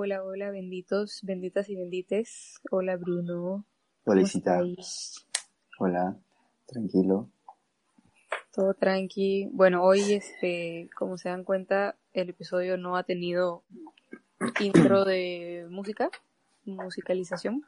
Hola, 0.00 0.22
hola, 0.22 0.52
benditos, 0.52 1.18
benditas 1.24 1.68
y 1.68 1.74
bendites. 1.74 2.60
Hola, 2.70 2.96
Bruno. 2.96 3.64
Hola. 4.04 4.22
Hola, 5.80 6.16
tranquilo. 6.66 7.28
Todo 8.54 8.74
tranqui. 8.74 9.48
Bueno, 9.52 9.82
hoy, 9.82 10.12
este, 10.12 10.88
como 10.96 11.18
se 11.18 11.30
dan 11.30 11.42
cuenta, 11.42 11.96
el 12.12 12.28
episodio 12.28 12.78
no 12.78 12.96
ha 12.96 13.02
tenido 13.02 13.64
intro 14.60 15.04
de 15.04 15.66
música, 15.68 16.10
musicalización, 16.64 17.66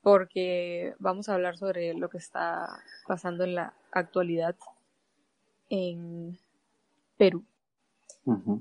porque 0.00 0.94
vamos 1.00 1.28
a 1.28 1.34
hablar 1.34 1.56
sobre 1.58 1.92
lo 1.94 2.08
que 2.08 2.18
está 2.18 2.68
pasando 3.08 3.42
en 3.42 3.56
la 3.56 3.74
actualidad 3.90 4.54
en 5.70 6.38
Perú. 7.16 7.42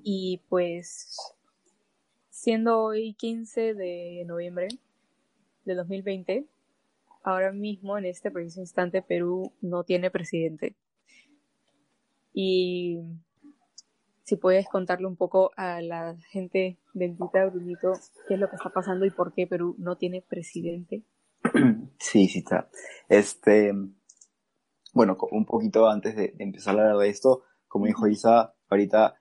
Y 0.04 0.41
pues, 0.50 1.36
siendo 2.42 2.82
hoy 2.82 3.14
15 3.14 3.76
de 3.76 4.23
noviembre 4.26 4.68
de 5.63 5.76
2020, 5.76 6.48
ahora 7.22 7.52
mismo, 7.52 7.99
en 7.99 8.05
este 8.05 8.32
preciso 8.32 8.62
instante, 8.62 9.04
Perú 9.04 9.54
no 9.62 9.84
tiene 9.84 10.09
presidente. 10.09 10.76
Y 12.34 12.98
si 14.23 14.38
puedes 14.38 14.68
contarle 14.68 15.05
un 15.05 15.18
poco 15.18 15.52
a 15.55 15.82
la 15.82 16.16
gente 16.32 16.80
bendita, 16.96 17.46
Brunito, 17.46 17.94
qué 18.27 18.34
es 18.34 18.40
lo 18.40 18.49
que 18.49 18.55
está 18.55 18.71
pasando 18.71 19.05
y 19.05 19.12
por 19.12 19.35
qué 19.35 19.46
Perú 19.46 19.76
no 19.77 19.98
tiene 19.98 20.23
presidente. 20.27 21.04
Sí, 21.99 22.27
sí 22.27 22.40
está. 22.40 22.71
Este, 23.08 23.71
bueno, 24.94 25.16
un 25.30 25.46
poquito 25.46 25.88
antes 25.88 26.16
de, 26.16 26.30
de 26.30 26.44
empezar 26.44 26.76
a 26.76 26.82
hablar 26.82 26.98
de 26.98 27.10
esto, 27.10 27.44
como 27.68 27.85
dijo 27.85 28.08
Isa, 28.08 28.55
ahorita 28.68 29.20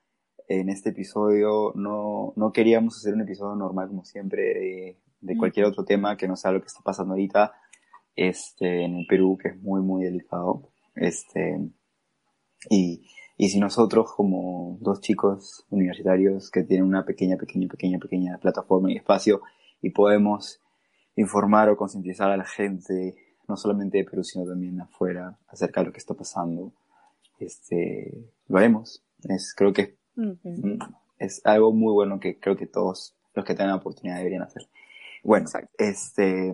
en 0.59 0.69
este 0.69 0.89
episodio 0.89 1.71
no, 1.75 2.33
no 2.35 2.51
queríamos 2.51 2.97
hacer 2.97 3.13
un 3.13 3.21
episodio 3.21 3.55
normal 3.55 3.87
como 3.87 4.03
siempre 4.03 4.41
de, 4.41 4.97
de 5.21 5.37
cualquier 5.37 5.65
otro 5.65 5.85
tema 5.85 6.17
que 6.17 6.27
no 6.27 6.35
sea 6.35 6.51
lo 6.51 6.59
que 6.59 6.67
está 6.67 6.81
pasando 6.83 7.13
ahorita 7.13 7.53
este, 8.15 8.83
en 8.83 8.97
el 8.97 9.05
Perú, 9.07 9.37
que 9.41 9.49
es 9.49 9.61
muy, 9.61 9.81
muy 9.81 10.03
delicado. 10.03 10.69
Este, 10.95 11.59
y, 12.69 13.07
y 13.37 13.49
si 13.49 13.59
nosotros 13.59 14.11
como 14.15 14.77
dos 14.81 15.01
chicos 15.01 15.65
universitarios 15.69 16.51
que 16.51 16.63
tienen 16.63 16.85
una 16.85 17.05
pequeña, 17.05 17.37
pequeña, 17.37 17.67
pequeña, 17.67 17.99
pequeña 17.99 18.37
plataforma 18.37 18.91
y 18.91 18.97
espacio 18.97 19.41
y 19.81 19.91
podemos 19.91 20.59
informar 21.15 21.69
o 21.69 21.77
concientizar 21.77 22.29
a 22.31 22.37
la 22.37 22.45
gente, 22.45 23.15
no 23.47 23.57
solamente 23.57 23.97
de 23.97 24.05
Perú, 24.05 24.23
sino 24.23 24.45
también 24.45 24.79
afuera, 24.79 25.37
acerca 25.47 25.81
de 25.81 25.87
lo 25.87 25.93
que 25.93 25.99
está 25.99 26.13
pasando, 26.13 26.73
este, 27.39 28.29
lo 28.47 28.57
haremos. 28.57 29.03
Es, 29.23 29.53
creo 29.55 29.73
que 29.73 30.00
Mm, 30.15 30.79
es 31.17 31.41
algo 31.45 31.71
muy 31.71 31.93
bueno 31.93 32.19
que 32.19 32.39
creo 32.39 32.55
que 32.55 32.67
todos 32.67 33.15
los 33.33 33.45
que 33.45 33.53
tengan 33.53 33.69
la 33.69 33.75
oportunidad 33.77 34.17
deberían 34.17 34.43
hacer. 34.43 34.67
Bueno, 35.23 35.45
Exacto. 35.45 35.71
este, 35.77 36.53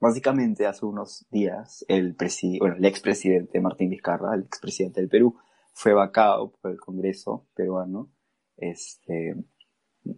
básicamente 0.00 0.66
hace 0.66 0.84
unos 0.84 1.26
días 1.30 1.84
el 1.88 2.16
bueno, 2.58 2.76
el 2.76 2.84
expresidente 2.84 3.60
Martín 3.60 3.90
Vizcarra, 3.90 4.34
el 4.34 4.42
expresidente 4.42 5.00
del 5.00 5.08
Perú, 5.08 5.36
fue 5.72 5.92
vacado 5.92 6.52
por 6.52 6.70
el 6.70 6.78
Congreso 6.78 7.46
peruano, 7.54 8.10
este, 8.56 9.36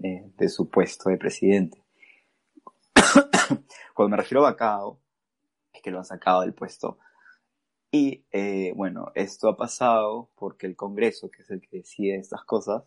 eh, 0.03 0.33
de 0.37 0.49
su 0.49 0.69
puesto 0.69 1.11
de 1.11 1.17
presidente. 1.17 1.85
Cuando 3.95 4.11
me 4.11 4.17
refiero 4.17 4.45
a 4.45 4.51
vacado, 4.51 5.01
es 5.73 5.81
que 5.83 5.91
lo 5.91 5.99
han 5.99 6.05
sacado 6.05 6.43
del 6.43 6.55
puesto. 6.55 6.99
Y 7.99 8.27
eh, 8.31 8.75
bueno, 8.77 9.11
esto 9.15 9.49
ha 9.49 9.57
pasado 9.57 10.29
porque 10.35 10.67
el 10.67 10.77
Congreso, 10.77 11.31
que 11.31 11.41
es 11.41 11.51
el 11.51 11.63
que 11.63 11.79
decide 11.79 12.17
estas 12.17 12.45
cosas, 12.45 12.83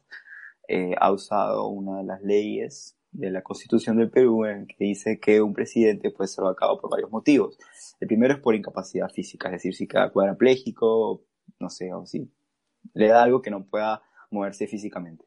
eh, 0.68 0.94
ha 1.00 1.12
usado 1.12 1.68
una 1.68 1.98
de 1.98 2.04
las 2.04 2.22
leyes 2.22 2.96
de 3.12 3.32
la 3.32 3.42
Constitución 3.42 3.98
del 3.98 4.12
Perú 4.12 4.46
en 4.46 4.68
que 4.68 4.76
dice 4.78 5.20
que 5.20 5.42
un 5.42 5.56
presidente 5.56 6.12
puede 6.12 6.28
ser 6.28 6.44
vacado 6.44 6.80
por 6.80 6.92
varios 6.92 7.10
motivos. 7.10 7.58
El 8.00 8.08
primero 8.08 8.36
es 8.36 8.40
por 8.40 8.54
incapacidad 8.54 9.10
física, 9.10 9.48
es 9.48 9.54
decir, 9.54 9.74
si 9.74 9.88
queda 9.88 10.12
cuadrapléjico, 10.12 11.24
no 11.60 11.70
sé, 11.72 11.92
o 11.92 12.06
si 12.06 12.32
le 12.94 13.08
da 13.08 13.24
algo 13.24 13.42
que 13.42 13.50
no 13.50 13.66
pueda 13.66 14.04
moverse 14.30 14.68
físicamente. 14.68 15.26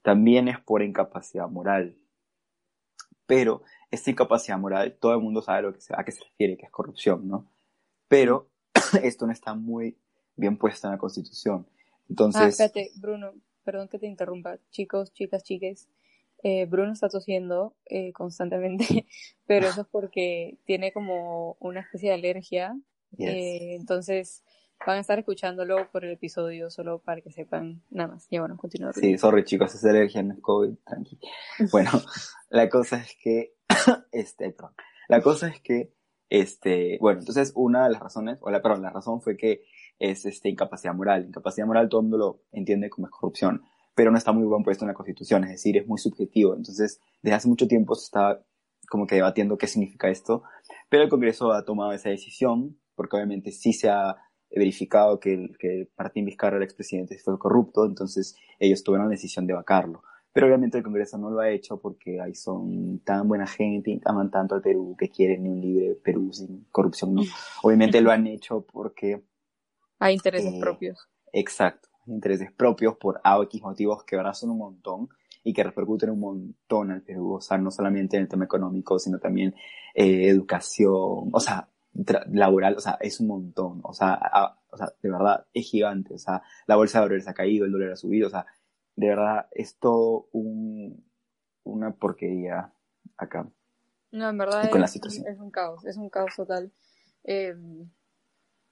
También 0.00 0.48
es 0.48 0.58
por 0.58 0.82
incapacidad 0.82 1.50
moral. 1.50 1.98
Pero 3.26 3.62
esta 3.90 4.10
incapacidad 4.10 4.58
moral, 4.58 4.96
todo 4.98 5.12
el 5.12 5.20
mundo 5.20 5.42
sabe 5.42 5.62
lo 5.62 5.74
que 5.74 5.80
a 5.94 6.02
qué 6.02 6.12
se 6.12 6.24
refiere, 6.24 6.56
que 6.56 6.64
es 6.64 6.72
corrupción, 6.72 7.28
¿no? 7.28 7.46
Pero 8.08 8.49
esto 9.02 9.26
no 9.26 9.32
está 9.32 9.54
muy 9.54 9.96
bien 10.36 10.56
puesto 10.56 10.86
en 10.86 10.92
la 10.92 10.98
Constitución. 10.98 11.66
Ah, 11.68 12.04
Entonces, 12.08 12.60
espérate, 12.60 12.90
Bruno, 12.96 13.32
perdón 13.64 13.88
que 13.88 13.98
te 13.98 14.06
interrumpa. 14.06 14.58
Chicos, 14.70 15.12
chicas, 15.12 15.42
chiques, 15.42 15.88
eh, 16.42 16.66
Bruno 16.66 16.92
está 16.92 17.08
tosiendo 17.08 17.74
eh, 17.86 18.12
constantemente, 18.12 19.06
pero 19.46 19.68
eso 19.68 19.82
es 19.82 19.86
porque 19.88 20.58
tiene 20.64 20.92
como 20.92 21.56
una 21.60 21.80
especie 21.80 22.10
de 22.10 22.14
alergia. 22.14 22.76
yes. 23.16 23.30
Eh, 23.30 23.74
entonces 23.74 24.42
van 24.86 24.96
a 24.96 25.00
estar 25.00 25.18
escuchándolo 25.18 25.90
por 25.90 26.04
el 26.04 26.12
episodio 26.12 26.70
solo 26.70 27.00
para 27.00 27.20
que 27.20 27.30
sepan 27.30 27.82
nada 27.90 28.14
más. 28.14 28.26
Ya 28.30 28.40
bueno. 28.40 28.58
Sí, 28.94 29.18
sorry 29.18 29.44
chicos, 29.44 29.74
es 29.74 29.84
alergia, 29.84 30.22
no 30.22 30.34
es 30.34 30.40
COVID, 30.40 30.74
tranqui. 30.84 31.18
Bueno, 31.70 31.90
la 32.48 32.68
cosa 32.68 32.98
es 32.98 33.14
que, 33.22 33.54
este, 34.12 34.50
perdón, 34.50 34.72
la 35.08 35.20
cosa 35.20 35.48
es 35.48 35.60
que, 35.60 35.92
este, 36.30 36.96
bueno, 37.00 37.18
entonces 37.20 37.52
una 37.56 37.84
de 37.84 37.90
las 37.90 38.00
razones, 38.00 38.38
o 38.40 38.50
la, 38.50 38.62
perdón, 38.62 38.82
la 38.82 38.90
razón 38.90 39.20
fue 39.20 39.36
que 39.36 39.64
es, 39.98 40.24
este, 40.24 40.48
incapacidad 40.48 40.94
moral. 40.94 41.26
Incapacidad 41.26 41.66
moral 41.66 41.88
todo 41.88 42.00
el 42.00 42.08
mundo 42.08 42.18
lo 42.18 42.42
entiende 42.52 42.88
como 42.88 43.08
es 43.08 43.10
corrupción, 43.10 43.62
pero 43.96 44.12
no 44.12 44.16
está 44.16 44.32
muy 44.32 44.48
bien 44.48 44.62
puesto 44.62 44.84
en 44.84 44.88
la 44.88 44.94
Constitución, 44.94 45.42
es 45.44 45.50
decir, 45.50 45.76
es 45.76 45.86
muy 45.86 45.98
subjetivo. 45.98 46.54
Entonces, 46.54 47.00
desde 47.20 47.34
hace 47.34 47.48
mucho 47.48 47.66
tiempo 47.66 47.96
se 47.96 48.04
está 48.04 48.42
como 48.88 49.06
que 49.06 49.16
debatiendo 49.16 49.58
qué 49.58 49.66
significa 49.66 50.08
esto, 50.08 50.44
pero 50.88 51.02
el 51.02 51.08
Congreso 51.08 51.52
ha 51.52 51.64
tomado 51.64 51.92
esa 51.92 52.08
decisión, 52.08 52.78
porque 52.94 53.16
obviamente 53.16 53.50
sí 53.50 53.72
se 53.72 53.88
ha 53.88 54.16
verificado 54.50 55.20
que, 55.20 55.50
que 55.58 55.90
Martín 55.98 56.24
Vizcarra, 56.24 56.56
el 56.56 56.62
expresidente, 56.62 57.18
fue 57.18 57.38
corrupto, 57.38 57.84
entonces 57.84 58.36
ellos 58.58 58.82
tuvieron 58.82 59.06
la 59.06 59.12
decisión 59.12 59.46
de 59.46 59.54
vacarlo. 59.54 60.02
Pero 60.32 60.46
obviamente 60.46 60.78
el 60.78 60.84
Congreso 60.84 61.18
no 61.18 61.28
lo 61.30 61.40
ha 61.40 61.50
hecho 61.50 61.78
porque 61.80 62.20
ahí 62.20 62.34
son 62.34 63.00
tan 63.00 63.26
buena 63.26 63.46
gente 63.46 63.90
y 63.90 64.00
aman 64.04 64.30
tanto 64.30 64.54
al 64.54 64.62
Perú 64.62 64.94
que 64.98 65.08
quieren 65.08 65.46
un 65.48 65.60
libre 65.60 65.96
Perú 65.96 66.32
sin 66.32 66.66
corrupción, 66.70 67.14
¿no? 67.14 67.22
Obviamente 67.62 68.00
lo 68.00 68.10
han 68.12 68.26
hecho 68.26 68.60
porque, 68.72 69.22
Hay 69.98 70.14
intereses 70.14 70.54
Eh, 70.54 70.60
propios. 70.60 71.08
exacto, 71.32 71.88
intereses 72.06 72.52
propios 72.52 72.96
por 72.96 73.20
A 73.24 73.38
o 73.38 73.42
X 73.44 73.60
motivos 73.62 74.04
que 74.04 74.16
ahora 74.16 74.32
son 74.34 74.50
un 74.50 74.58
montón 74.58 75.08
y 75.42 75.52
que 75.52 75.64
repercuten 75.64 76.10
un 76.10 76.20
montón 76.20 76.90
al 76.90 77.02
Perú, 77.02 77.34
o 77.34 77.40
sea, 77.40 77.58
no 77.58 77.70
solamente 77.70 78.16
en 78.16 78.22
el 78.22 78.28
tema 78.28 78.44
económico, 78.44 78.98
sino 78.98 79.18
también 79.18 79.54
eh, 79.94 80.28
educación, 80.28 81.28
o 81.32 81.40
sea, 81.40 81.68
laboral, 82.30 82.76
o 82.76 82.80
sea, 82.80 82.98
es 83.00 83.18
un 83.20 83.26
montón, 83.26 83.80
o 83.82 83.92
sea, 83.92 84.14
a- 84.14 84.56
o 84.70 84.76
sea, 84.76 84.92
de 85.02 85.10
verdad 85.10 85.44
es 85.52 85.66
gigante, 85.68 86.14
o 86.14 86.18
sea, 86.18 86.42
la 86.66 86.76
bolsa 86.76 86.98
de 86.98 87.04
valores 87.06 87.26
ha 87.26 87.34
caído, 87.34 87.64
el 87.64 87.72
dólar 87.72 87.92
ha 87.92 87.96
subido, 87.96 88.28
o 88.28 88.30
sea, 88.30 88.46
de 89.00 89.08
verdad 89.08 89.48
es 89.52 89.76
todo 89.78 90.28
un, 90.32 91.02
una 91.64 91.90
porquería 91.92 92.70
acá. 93.16 93.48
No, 94.12 94.28
en 94.28 94.36
verdad 94.36 94.68
con 94.68 94.80
la 94.80 94.86
es, 94.86 94.92
situación. 94.92 95.26
es 95.26 95.38
un 95.38 95.50
caos, 95.50 95.86
es 95.86 95.96
un 95.96 96.10
caos 96.10 96.36
total. 96.36 96.70
Eh, 97.24 97.56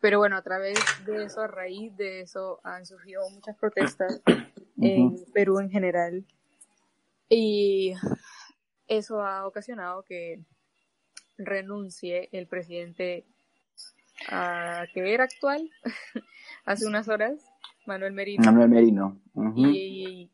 pero 0.00 0.18
bueno, 0.18 0.36
a 0.36 0.42
través 0.42 0.78
de 1.06 1.24
eso, 1.24 1.40
a 1.40 1.46
raíz 1.46 1.96
de 1.96 2.20
eso, 2.20 2.60
han 2.62 2.84
surgido 2.84 3.22
muchas 3.30 3.56
protestas 3.56 4.20
en. 4.76 5.16
Perú 5.32 5.60
en 5.60 5.70
general. 5.70 6.26
Y 7.30 7.94
eso 8.86 9.22
ha 9.22 9.46
ocasionado 9.46 10.02
que 10.02 10.44
renuncie 11.38 12.28
el 12.32 12.46
presidente 12.48 13.24
a, 14.28 14.84
que 14.92 15.14
era 15.14 15.24
actual 15.24 15.70
hace 16.66 16.86
unas 16.86 17.08
horas, 17.08 17.40
Manuel 17.88 18.12
Merino. 18.12 18.44
Manuel 18.44 18.68
Merino. 18.68 19.20
Y 19.56 20.30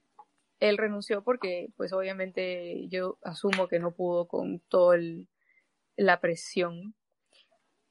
él 0.60 0.76
renunció 0.76 1.22
porque, 1.22 1.70
pues 1.76 1.92
obviamente 1.92 2.86
yo 2.88 3.18
asumo 3.22 3.68
que 3.68 3.78
no 3.78 3.92
pudo 3.92 4.26
con 4.28 4.60
toda 4.68 4.98
la 5.96 6.20
presión. 6.20 6.94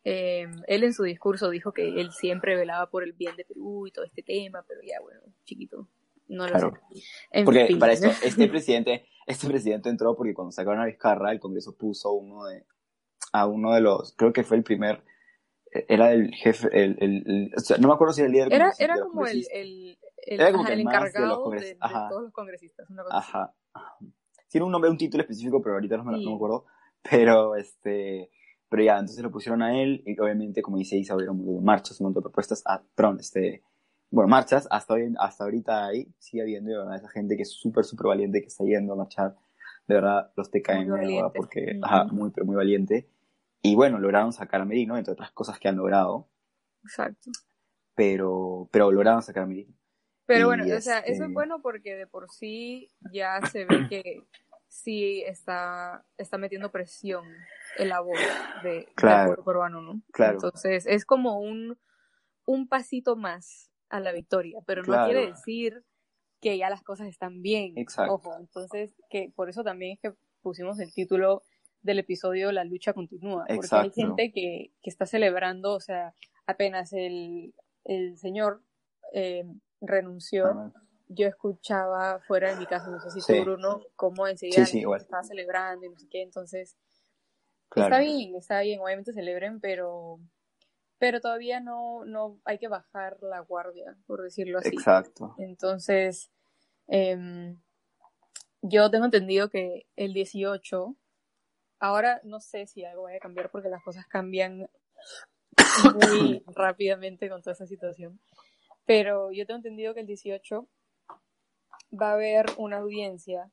Eh, 0.03 0.47
él 0.67 0.83
en 0.83 0.93
su 0.93 1.03
discurso 1.03 1.49
dijo 1.49 1.71
que 1.71 1.99
él 2.01 2.11
siempre 2.11 2.57
velaba 2.57 2.89
por 2.89 3.03
el 3.03 3.13
bien 3.13 3.35
de 3.37 3.45
Perú 3.45 3.87
y 3.87 3.91
todo 3.91 4.03
este 4.05 4.21
tema, 4.21 4.63
pero 4.67 4.81
ya 4.83 4.99
bueno, 5.01 5.21
chiquito, 5.45 5.87
no 6.27 6.43
lo 6.45 6.49
Claro. 6.51 6.73
sé. 6.93 7.01
En 7.31 7.45
Porque 7.45 7.67
fin. 7.67 7.79
para 7.79 7.93
esto, 7.93 8.07
este 8.23 8.47
presidente, 8.49 9.05
este 9.27 9.47
presidente 9.47 9.87
entró 9.89 10.15
porque 10.17 10.33
cuando 10.33 10.51
sacaron 10.51 10.81
a 10.81 10.85
Vizcarra, 10.85 11.31
el 11.31 11.39
Congreso 11.39 11.77
puso 11.77 12.11
uno 12.11 12.43
de, 12.45 12.65
a 13.31 13.47
uno 13.47 13.73
de 13.73 13.79
los, 13.79 14.13
creo 14.17 14.33
que 14.33 14.43
fue 14.43 14.57
el 14.57 14.63
primer, 14.63 15.03
era 15.87 16.11
el 16.11 16.33
jefe, 16.33 16.67
el, 16.71 16.97
el, 16.99 17.23
el- 17.25 17.51
o 17.55 17.59
sea, 17.59 17.77
no 17.77 17.87
me 17.87 17.93
acuerdo 17.93 18.13
si 18.13 18.21
era 18.21 18.27
el 18.27 18.33
líder 18.33 18.53
Era, 18.53 18.71
de 18.77 18.83
era 18.83 18.99
como 18.99 19.25
el, 19.25 19.45
el, 19.53 19.97
el, 20.25 20.39
Era 20.41 20.51
como 20.51 20.63
ajá, 20.63 20.73
el 20.73 20.83
más 20.83 20.93
de 20.93 20.99
los 21.03 21.03
encargado 21.09 21.49
de, 21.51 21.59
de 21.59 21.77
todos 22.09 22.23
los 22.23 22.31
congresistas. 22.33 22.89
Una 22.89 23.03
cosa. 23.03 23.17
Ajá. 23.17 23.53
Tiene 24.49 24.65
un 24.65 24.71
nombre, 24.71 24.89
un 24.91 24.97
título 24.97 25.21
específico, 25.23 25.61
pero 25.61 25.75
ahorita 25.75 25.97
no 25.97 26.03
me, 26.03 26.17
Sí. 26.17 26.23
no 26.25 26.31
me 26.31 26.35
acuerdo. 26.35 26.65
Pero 27.09 27.55
este, 27.55 28.29
pero 28.69 28.83
ya, 28.83 28.93
entonces 28.99 29.23
lo 29.23 29.31
pusieron 29.31 29.61
a 29.61 29.81
él 29.81 30.03
y 30.05 30.19
obviamente, 30.19 30.61
como 30.61 30.77
dice 30.77 30.95
Isa, 30.97 31.15
hubieron 31.15 31.63
marchas, 31.63 31.99
un 31.99 32.05
montón 32.05 32.21
de 32.21 32.25
propuestas, 32.25 32.63
ah, 32.65 32.81
perdón, 32.95 33.17
este, 33.19 33.61
bueno, 34.09 34.29
marchas, 34.29 34.67
hasta 34.71 34.93
hoy, 34.93 35.13
hasta 35.19 35.43
ahorita 35.43 35.87
ahí 35.87 36.07
sigue 36.19 36.43
habiendo, 36.43 36.71
de 36.71 36.77
verdad, 36.77 36.95
esa 36.95 37.09
gente 37.09 37.35
que 37.35 37.41
es 37.41 37.51
súper, 37.51 37.83
súper 37.83 38.07
valiente, 38.07 38.41
que 38.41 38.47
está 38.47 38.63
yendo 38.63 38.93
a 38.93 38.95
marchar 38.95 39.35
de 39.87 39.95
verdad 39.95 40.31
los 40.37 40.49
TKM, 40.49 41.31
porque, 41.35 41.77
ajá, 41.81 42.05
muy, 42.05 42.31
muy 42.45 42.55
valiente. 42.55 43.09
Y 43.65 43.75
bueno, 43.75 43.97
lograron 43.97 44.33
sacar 44.33 44.59
a 44.59 44.65
Merino, 44.65 44.97
entre 44.97 45.13
otras 45.13 45.31
cosas 45.31 45.57
que 45.57 45.69
han 45.69 45.77
logrado. 45.77 46.29
Exacto. 46.83 47.31
Pero, 47.95 48.67
pero 48.71 48.91
lograron 48.91 49.21
sacar 49.23 49.43
a 49.43 49.45
Merino. 49.45 49.73
Pero 50.25 50.47
bueno, 50.47 50.63
o 50.63 50.81
sea, 50.81 50.99
eso 50.99 51.05
es 51.05 51.19
este 51.19 51.27
bueno 51.27 51.61
porque 51.61 51.95
de 51.95 52.05
por 52.05 52.29
sí 52.29 52.91
ya 53.13 53.39
se 53.51 53.65
ve 53.65 53.87
que 53.89 54.23
sí 54.67 55.23
está, 55.25 56.05
está 56.17 56.37
metiendo 56.37 56.71
presión 56.71 57.25
en 57.77 57.89
la 57.89 58.01
voz 58.01 58.19
de, 58.63 58.87
claro, 58.95 59.41
peruano, 59.43 59.81
¿no? 59.81 60.01
Claro. 60.11 60.33
Entonces 60.33 60.85
es 60.85 61.05
como 61.05 61.39
un, 61.39 61.77
un 62.45 62.67
pasito 62.67 63.15
más 63.15 63.71
a 63.89 64.01
la 64.01 64.11
victoria, 64.11 64.59
pero 64.65 64.83
no 64.83 65.05
quiere 65.05 65.27
decir 65.27 65.85
que 66.41 66.57
ya 66.57 66.69
las 66.69 66.83
cosas 66.83 67.07
están 67.07 67.41
bien. 67.41 67.77
Exacto. 67.77 68.15
Ojo, 68.15 68.35
entonces 68.39 68.93
que 69.09 69.31
por 69.33 69.49
eso 69.49 69.63
también 69.63 69.93
es 69.93 69.99
que 70.01 70.17
pusimos 70.41 70.79
el 70.79 70.93
título 70.93 71.43
del 71.83 71.99
episodio 71.99 72.51
La 72.51 72.63
lucha 72.63 72.93
continúa, 72.93 73.45
porque 73.47 73.67
hay 73.71 73.91
gente 73.91 74.31
que, 74.31 74.71
que 74.81 74.89
está 74.89 75.05
celebrando, 75.05 75.73
o 75.73 75.79
sea, 75.79 76.13
apenas 76.47 76.93
el, 76.93 77.53
el 77.83 78.17
señor 78.17 78.63
eh, 79.11 79.45
renunció, 79.81 80.73
yo 81.09 81.27
escuchaba 81.27 82.19
fuera 82.21 82.51
de 82.51 82.59
mi 82.59 82.65
casa, 82.65 82.89
no 82.89 82.99
sé 82.99 83.11
si 83.11 83.21
sí. 83.21 83.39
Bruno, 83.41 83.81
cómo 83.95 84.27
enseguida 84.27 84.63
estaba 84.63 85.23
celebrando 85.23 85.85
y 85.85 85.89
no 85.89 85.97
sé 85.97 86.07
qué, 86.09 86.23
entonces 86.23 86.75
está 87.75 87.99
bien, 87.99 88.35
está 88.35 88.61
bien, 88.61 88.79
obviamente 88.79 89.13
celebren, 89.13 89.59
pero 89.59 90.19
pero 90.99 91.19
todavía 91.19 91.59
no, 91.59 92.05
no 92.05 92.39
hay 92.45 92.59
que 92.59 92.69
bajar 92.69 93.17
la 93.21 93.41
guardia, 93.41 93.97
por 94.07 94.21
decirlo 94.21 94.59
así. 94.59 94.69
Exacto. 94.69 95.35
Entonces, 95.37 96.31
eh, 96.87 97.57
yo 98.61 98.89
tengo 98.89 99.03
entendido 99.03 99.49
que 99.49 99.85
el 99.97 100.13
18, 100.13 100.95
ahora 101.83 102.21
no 102.23 102.39
sé 102.39 102.65
si 102.65 102.85
algo 102.85 103.03
vaya 103.03 103.17
a 103.17 103.19
cambiar 103.19 103.51
porque 103.51 103.67
las 103.67 103.83
cosas 103.83 104.07
cambian 104.07 104.69
muy 105.93 106.41
rápidamente 106.47 107.27
con 107.27 107.41
toda 107.41 107.51
esa 107.51 107.67
situación, 107.67 108.21
pero 108.85 109.33
yo 109.33 109.45
tengo 109.45 109.57
entendido 109.57 109.93
que 109.93 109.99
el 109.99 110.07
18 110.07 110.65
va 112.01 112.11
a 112.11 112.13
haber 112.13 112.45
una 112.57 112.77
audiencia 112.77 113.51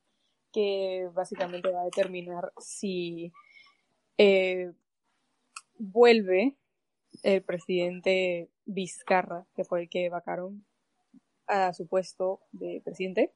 que 0.53 1.09
básicamente 1.13 1.71
va 1.71 1.81
a 1.81 1.85
determinar 1.85 2.53
si 2.57 3.33
eh, 4.17 4.71
vuelve 5.77 6.55
el 7.23 7.43
presidente 7.43 8.49
Vizcarra, 8.63 9.45
que 9.55 9.65
fue 9.65 9.81
el 9.81 9.89
que 9.89 10.07
vacaron 10.07 10.65
a 11.47 11.73
su 11.73 11.85
puesto 11.85 12.39
de 12.53 12.81
presidente, 12.81 13.33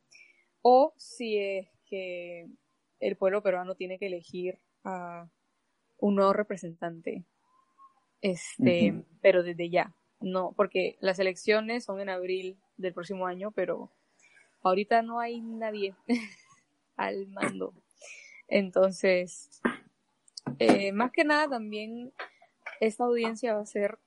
o 0.62 0.94
si 0.96 1.38
es 1.38 1.68
que 1.86 2.48
el 3.00 3.16
pueblo 3.16 3.42
peruano 3.42 3.76
tiene 3.76 4.00
que 4.00 4.08
elegir 4.08 4.60
a 4.84 5.30
un 5.98 6.16
nuevo 6.16 6.34
representante, 6.34 7.26
este, 8.22 9.04
pero 9.22 9.44
desde 9.44 9.70
ya, 9.70 9.96
no, 10.20 10.54
porque 10.56 10.98
las 11.00 11.20
elecciones 11.20 11.84
son 11.84 12.00
en 12.02 12.10
abril 12.10 12.58
del 12.78 12.94
próximo 12.94 13.28
año, 13.28 13.52
pero 13.52 13.92
ahorita 14.62 15.02
no 15.02 15.20
hay 15.20 15.42
nadie 15.42 15.96
al 16.96 17.28
mando. 17.28 17.74
Entonces, 18.48 19.62
eh, 20.60 20.92
más 20.92 21.12
que 21.12 21.24
nada 21.24 21.50
también 21.50 22.14
esta 22.80 23.06
audiencia 23.06 23.56
va 23.56 23.62
a 23.62 23.66
ser 23.66 24.00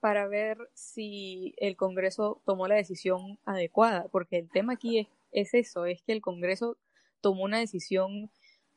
para 0.00 0.26
ver 0.26 0.58
si 0.74 1.54
el 1.58 1.76
Congreso 1.76 2.40
tomó 2.44 2.66
la 2.66 2.76
decisión 2.76 3.38
adecuada, 3.44 4.08
porque 4.10 4.38
el 4.38 4.48
tema 4.48 4.74
aquí 4.74 4.98
es, 4.98 5.08
es 5.32 5.54
eso, 5.54 5.84
es 5.84 6.02
que 6.02 6.12
el 6.12 6.22
Congreso 6.22 6.78
tomó 7.20 7.44
una 7.44 7.58
decisión 7.58 8.30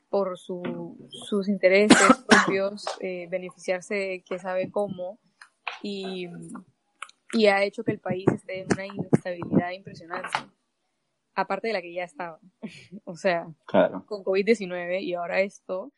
por 0.09 0.37
su, 0.37 0.97
sus 1.09 1.47
intereses 1.47 1.97
propios, 2.27 2.85
eh, 2.99 3.27
beneficiarse 3.29 4.23
que 4.25 4.39
sabe 4.39 4.71
cómo, 4.71 5.19
y, 5.81 6.27
y 7.33 7.47
ha 7.47 7.63
hecho 7.63 7.83
que 7.83 7.91
el 7.91 7.99
país 7.99 8.25
esté 8.31 8.61
en 8.61 8.67
una 8.71 8.85
inestabilidad 8.85 9.71
impresionante 9.71 10.29
aparte 11.35 11.67
de 11.67 11.73
la 11.73 11.81
que 11.81 11.93
ya 11.93 12.03
estaba. 12.03 12.39
o 13.05 13.15
sea, 13.15 13.47
con 14.05 14.23
COVID-19 14.23 15.01
y 15.01 15.13
ahora 15.13 15.41
esto, 15.41 15.91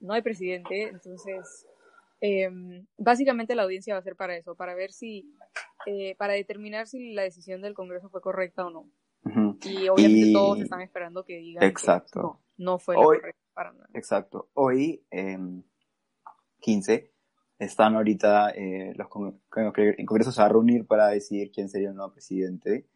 no 0.00 0.14
hay 0.14 0.22
presidente, 0.22 0.82
entonces 0.82 1.66
eh, 2.20 2.50
básicamente 2.96 3.54
la 3.54 3.62
audiencia 3.62 3.94
va 3.94 4.00
a 4.00 4.04
ser 4.04 4.16
para 4.16 4.36
eso, 4.36 4.54
para 4.54 4.74
ver 4.74 4.92
si, 4.92 5.32
eh, 5.86 6.14
para 6.16 6.32
determinar 6.34 6.86
si 6.86 7.12
la 7.12 7.22
decisión 7.22 7.62
del 7.62 7.74
Congreso 7.74 8.08
fue 8.10 8.20
correcta 8.20 8.66
o 8.66 8.70
no. 8.70 8.90
Y 9.24 9.88
obviamente 9.88 10.32
todos 10.32 10.60
están 10.60 10.80
esperando 10.80 11.24
que 11.24 11.38
digan 11.38 11.64
exacto. 11.64 12.40
que 12.56 12.62
no, 12.64 12.78
fue 12.78 12.96
correcta 12.96 13.40
para 13.54 13.72
nada. 13.72 13.88
Exacto. 13.94 14.48
Hoy, 14.54 15.04
eh, 15.10 15.38
15, 16.60 17.12
están 17.58 17.94
ahorita, 17.96 18.50
eh, 18.50 18.94
los 18.96 19.08
el 19.76 20.06
Congreso 20.06 20.32
se 20.32 20.40
va 20.40 20.46
a 20.46 20.50
reunir 20.50 20.86
para 20.86 21.08
decidir 21.08 21.50
quién 21.52 21.68
sería 21.68 21.90
el 21.90 21.94
nuevo 21.94 22.12
presidente 22.12 22.86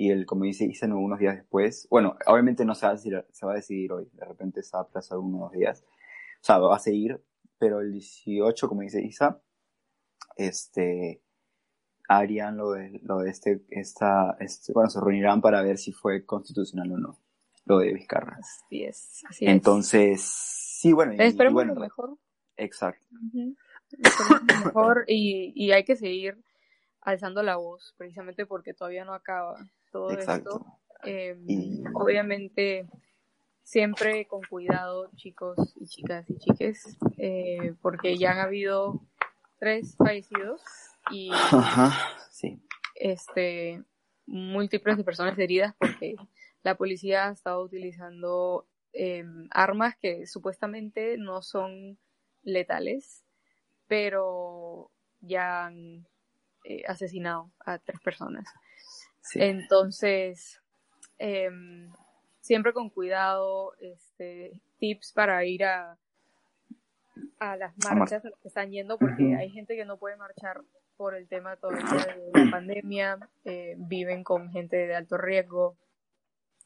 y 0.00 0.10
el, 0.10 0.24
como 0.24 0.44
dice 0.44 0.64
Isa, 0.64 0.86
unos 0.86 1.18
días 1.18 1.36
después, 1.36 1.86
bueno, 1.90 2.16
obviamente 2.26 2.64
no 2.64 2.74
se 2.74 2.86
va 2.86 2.92
a 2.92 2.94
decidir, 2.94 3.26
se 3.30 3.44
va 3.44 3.52
a 3.52 3.56
decidir 3.56 3.92
hoy, 3.92 4.08
de 4.14 4.24
repente 4.24 4.62
se 4.62 4.70
va 4.72 4.80
a 4.80 4.82
aplazar 4.84 5.18
unos 5.18 5.52
días, 5.52 5.84
o 6.40 6.44
sea, 6.44 6.58
va 6.58 6.74
a 6.74 6.78
seguir, 6.78 7.22
pero 7.58 7.80
el 7.80 7.92
18, 7.92 8.66
como 8.66 8.80
dice 8.80 9.02
Isa, 9.02 9.42
este, 10.36 11.20
harían 12.10 12.56
lo 12.56 12.72
de, 12.72 13.00
lo 13.04 13.20
de 13.20 13.30
este, 13.30 13.62
esta, 13.70 14.36
este, 14.40 14.72
bueno, 14.72 14.90
se 14.90 15.00
reunirán 15.00 15.40
para 15.40 15.62
ver 15.62 15.78
si 15.78 15.92
fue 15.92 16.26
constitucional 16.26 16.90
o 16.90 16.98
no, 16.98 17.18
lo 17.66 17.78
de 17.78 17.94
Vizcarra. 17.94 18.36
Así 18.40 18.82
es, 18.82 19.22
así 19.28 19.46
Entonces, 19.46 20.20
sí, 20.20 20.92
bueno. 20.92 21.12
Y, 21.12 21.20
Esperemos 21.20 21.54
bueno, 21.54 21.74
lo 21.74 21.80
mejor. 21.80 22.16
Exacto. 22.56 23.06
lo 24.02 24.64
mejor 24.64 25.04
y, 25.06 25.52
y 25.54 25.70
hay 25.70 25.84
que 25.84 25.94
seguir 25.94 26.36
alzando 27.00 27.44
la 27.44 27.56
voz, 27.56 27.94
precisamente 27.96 28.44
porque 28.44 28.74
todavía 28.74 29.04
no 29.04 29.14
acaba 29.14 29.54
todo 29.92 30.10
esto. 30.10 30.66
Em, 31.04 31.84
obviamente, 31.94 32.88
siempre 33.62 34.26
con 34.26 34.42
cuidado, 34.42 35.10
chicos 35.14 35.76
y 35.76 35.86
chicas 35.86 36.28
y 36.28 36.38
chiques, 36.38 36.98
eh, 37.18 37.74
porque 37.80 38.18
ya 38.18 38.32
han 38.32 38.40
habido 38.40 39.00
tres 39.60 39.94
fallecidos 39.96 40.60
y 41.10 41.30
este 42.94 43.82
múltiples 44.26 44.96
de 44.96 45.04
personas 45.04 45.38
heridas 45.38 45.74
porque 45.78 46.14
la 46.62 46.76
policía 46.76 47.28
ha 47.28 47.32
estado 47.32 47.62
utilizando 47.62 48.66
em, 48.92 49.48
armas 49.50 49.96
que 49.96 50.26
supuestamente 50.26 51.16
no 51.18 51.42
son 51.42 51.98
letales, 52.42 53.24
pero 53.86 54.90
ya 55.20 55.66
han 55.66 56.06
eh, 56.64 56.82
asesinado 56.86 57.50
a 57.64 57.78
tres 57.78 58.00
personas. 58.00 58.46
Entonces, 59.34 60.60
em, 61.18 61.90
siempre 62.40 62.72
con 62.72 62.90
cuidado, 62.90 63.74
este, 63.80 64.60
tips 64.78 65.12
para 65.12 65.44
ir 65.44 65.64
a, 65.64 65.98
a 67.38 67.56
las 67.56 67.74
marchas 67.78 68.22
que 68.22 68.48
están 68.48 68.70
yendo, 68.70 68.98
porque 68.98 69.34
hay 69.36 69.50
gente 69.50 69.76
que 69.76 69.84
no 69.84 69.98
puede 69.98 70.16
marchar 70.16 70.62
por 71.00 71.14
el 71.14 71.28
tema 71.28 71.56
todavía 71.56 72.14
de 72.14 72.44
la 72.44 72.50
pandemia, 72.50 73.18
eh, 73.46 73.74
viven 73.78 74.22
con 74.22 74.50
gente 74.50 74.76
de 74.76 74.94
alto 74.94 75.16
riesgo. 75.16 75.78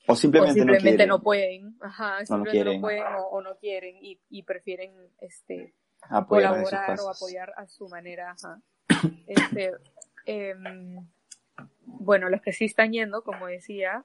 O 0.08 0.16
simplemente, 0.16 1.06
no, 1.06 1.22
pueden, 1.22 1.76
ajá, 1.80 2.26
simplemente 2.26 2.74
no, 2.74 2.80
pueden 2.80 3.04
o, 3.30 3.40
no 3.42 3.56
quieren 3.58 3.94
y, 4.02 4.18
y 4.30 4.42
prefieren 4.42 4.92
este 5.20 5.72
colaborar 6.26 6.98
o 6.98 7.10
apoyar 7.10 7.52
a 7.56 7.68
su 7.68 7.88
manera. 7.88 8.34
Este, 9.28 9.70
em, 10.26 11.08
bueno, 11.84 12.28
los 12.28 12.42
que 12.42 12.52
sí 12.52 12.64
están 12.64 12.90
yendo, 12.90 13.22
como 13.22 13.46
decía, 13.46 14.04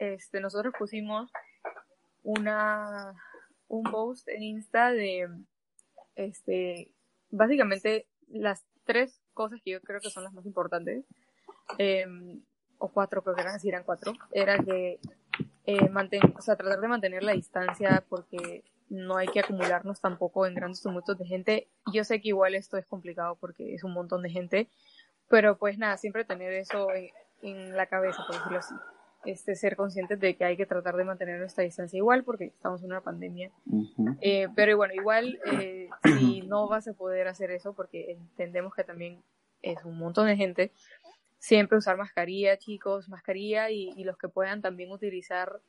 este, 0.00 0.40
nosotros 0.40 0.74
pusimos 0.76 1.30
una, 2.24 3.14
un 3.68 3.84
post 3.84 4.26
en 4.26 4.42
Insta 4.42 4.90
de, 4.90 5.28
este, 6.16 6.90
básicamente 7.30 8.08
las 8.26 8.64
tres 8.84 9.23
cosas 9.34 9.60
que 9.62 9.72
yo 9.72 9.80
creo 9.82 10.00
que 10.00 10.10
son 10.10 10.24
las 10.24 10.32
más 10.32 10.46
importantes, 10.46 11.04
em, 11.78 12.40
o 12.78 12.88
cuatro, 12.88 13.22
creo 13.22 13.34
que 13.34 13.42
eran, 13.42 13.60
si 13.60 13.68
eran 13.68 13.84
cuatro, 13.84 14.12
era 14.32 14.58
que 14.58 15.00
eh, 15.66 15.90
o 16.36 16.42
sea, 16.42 16.56
tratar 16.56 16.80
de 16.80 16.88
mantener 16.88 17.22
la 17.22 17.32
distancia 17.32 18.04
porque 18.08 18.64
no 18.90 19.16
hay 19.16 19.26
que 19.28 19.40
acumularnos 19.40 20.00
tampoco 20.00 20.46
en 20.46 20.54
grandes 20.54 20.82
tumultos 20.82 21.18
de 21.18 21.24
gente. 21.24 21.68
Yo 21.92 22.04
sé 22.04 22.20
que 22.20 22.28
igual 22.28 22.54
esto 22.54 22.76
es 22.76 22.86
complicado 22.86 23.36
porque 23.36 23.74
es 23.74 23.82
un 23.82 23.92
montón 23.92 24.22
de 24.22 24.30
gente, 24.30 24.68
pero 25.28 25.56
pues 25.56 25.78
nada, 25.78 25.96
siempre 25.96 26.24
tener 26.24 26.52
eso 26.52 26.88
en, 27.42 27.76
la 27.76 27.86
cabeza, 27.86 28.22
por 28.26 28.36
decirlo 28.36 28.58
así. 28.58 28.74
Este, 29.24 29.54
ser 29.54 29.76
conscientes 29.76 30.20
de 30.20 30.36
que 30.36 30.44
hay 30.44 30.56
que 30.56 30.66
tratar 30.66 30.96
de 30.96 31.04
mantener 31.04 31.38
nuestra 31.38 31.64
distancia 31.64 31.96
igual 31.96 32.24
porque 32.24 32.46
estamos 32.46 32.82
en 32.82 32.86
una 32.86 33.00
pandemia. 33.00 33.50
eh, 34.20 34.48
pero 34.54 34.76
bueno, 34.76 34.94
igual 34.94 35.38
eh, 35.46 35.88
si 36.18 36.42
no 36.42 36.68
vas 36.68 36.88
a 36.88 36.92
poder 36.92 37.28
hacer 37.28 37.50
eso 37.50 37.72
porque 37.72 38.12
entendemos 38.12 38.74
que 38.74 38.84
también 38.84 39.22
es 39.62 39.82
un 39.84 39.98
montón 39.98 40.26
de 40.26 40.36
gente, 40.36 40.72
siempre 41.38 41.78
usar 41.78 41.96
mascarilla, 41.96 42.58
chicos, 42.58 43.08
mascarilla 43.08 43.70
y, 43.70 43.92
y 43.96 44.04
los 44.04 44.18
que 44.18 44.28
puedan 44.28 44.60
también 44.60 44.90
utilizar 44.92 45.60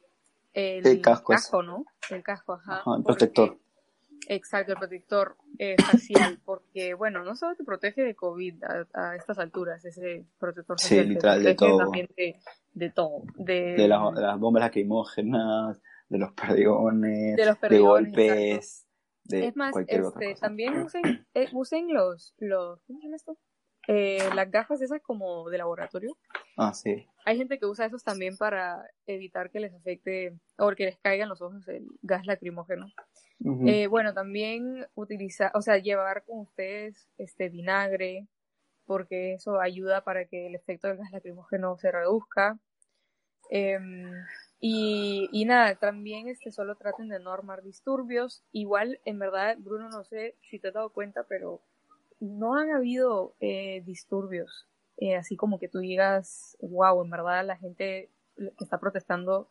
el, 0.55 1.01
casco, 1.01 1.63
¿no? 1.63 1.85
El 2.09 2.23
casco, 2.23 2.53
ajá. 2.53 2.83
el 2.97 3.03
protector. 3.03 3.57
Exacto, 4.27 4.73
el 4.73 4.77
protector 4.77 5.37
eh, 5.57 5.75
facial, 5.81 6.39
porque, 6.45 6.93
bueno, 6.93 7.23
no 7.23 7.35
solo 7.35 7.55
te 7.55 7.63
protege 7.63 8.03
de 8.03 8.15
COVID 8.15 8.63
a, 8.93 9.15
estas 9.15 9.39
alturas, 9.39 9.83
ese 9.85 10.25
protector 10.39 10.79
facial. 10.79 11.05
Sí, 11.05 11.09
literal, 11.09 11.43
de 11.43 11.55
todo. 11.55 11.77
También 11.79 12.07
de, 12.73 12.89
todo. 12.89 13.23
De, 13.35 13.75
de, 13.75 13.87
las 13.87 14.39
bombas 14.39 14.61
lacrimógenas, 14.61 15.81
de 16.09 16.17
los 16.17 16.33
perdigones, 16.33 17.35
de, 17.35 17.79
golpes, 17.79 18.87
de 19.23 19.47
es 19.47 19.55
más, 19.55 19.71
cualquier 19.71 20.01
este. 20.01 20.35
También 20.35 20.77
usen, 20.83 21.25
eh, 21.33 21.47
usen 21.53 21.93
los, 21.93 22.35
los, 22.37 22.81
¿cómo 22.83 22.99
se 22.99 23.05
llama 23.05 23.15
esto? 23.15 23.37
Eh, 23.87 24.29
las 24.33 24.49
gafas 24.49 24.81
esas 24.81 25.01
como 25.01 25.49
de 25.49 25.57
laboratorio. 25.57 26.17
Ah, 26.57 26.73
sí. 26.73 27.07
Hay 27.25 27.37
gente 27.37 27.59
que 27.59 27.65
usa 27.65 27.85
esos 27.85 28.03
también 28.03 28.35
para 28.37 28.83
evitar 29.05 29.51
que 29.51 29.59
les 29.59 29.73
afecte 29.73 30.37
o 30.57 30.71
que 30.71 30.85
les 30.85 30.97
caigan 30.97 31.29
los 31.29 31.41
ojos 31.41 31.67
el 31.67 31.87
gas 32.01 32.25
lacrimógeno. 32.25 32.87
Eh, 33.43 33.87
bueno, 33.87 34.13
también 34.13 34.87
utilizar, 34.95 35.51
o 35.53 35.61
sea, 35.61 35.77
llevar 35.77 36.23
con 36.23 36.39
ustedes 36.39 37.09
este 37.17 37.49
vinagre, 37.49 38.27
porque 38.85 39.33
eso 39.33 39.59
ayuda 39.59 40.03
para 40.03 40.25
que 40.25 40.47
el 40.47 40.55
efecto 40.55 40.87
del 40.87 40.97
gas 40.97 41.11
lacrimógeno 41.11 41.77
se 41.77 41.91
reduzca. 41.91 42.57
Eh, 43.49 43.79
y, 44.59 45.29
y, 45.31 45.45
nada, 45.45 45.75
también 45.75 46.27
este, 46.27 46.51
solo 46.51 46.75
traten 46.75 47.09
de 47.09 47.19
no 47.19 47.31
armar 47.31 47.61
disturbios. 47.61 48.43
Igual, 48.51 48.99
en 49.05 49.19
verdad, 49.19 49.57
Bruno, 49.59 49.89
no 49.89 50.03
sé 50.03 50.35
si 50.41 50.59
te 50.59 50.69
has 50.69 50.73
dado 50.73 50.89
cuenta, 50.89 51.23
pero 51.27 51.61
no 52.19 52.55
han 52.55 52.71
habido 52.71 53.35
eh, 53.39 53.83
disturbios, 53.85 54.67
eh, 54.97 55.15
así 55.15 55.35
como 55.35 55.59
que 55.59 55.67
tú 55.67 55.79
digas, 55.79 56.57
wow, 56.61 57.03
en 57.03 57.09
verdad 57.09 57.45
la 57.45 57.57
gente 57.57 58.09
que 58.35 58.63
está 58.63 58.79
protestando 58.79 59.49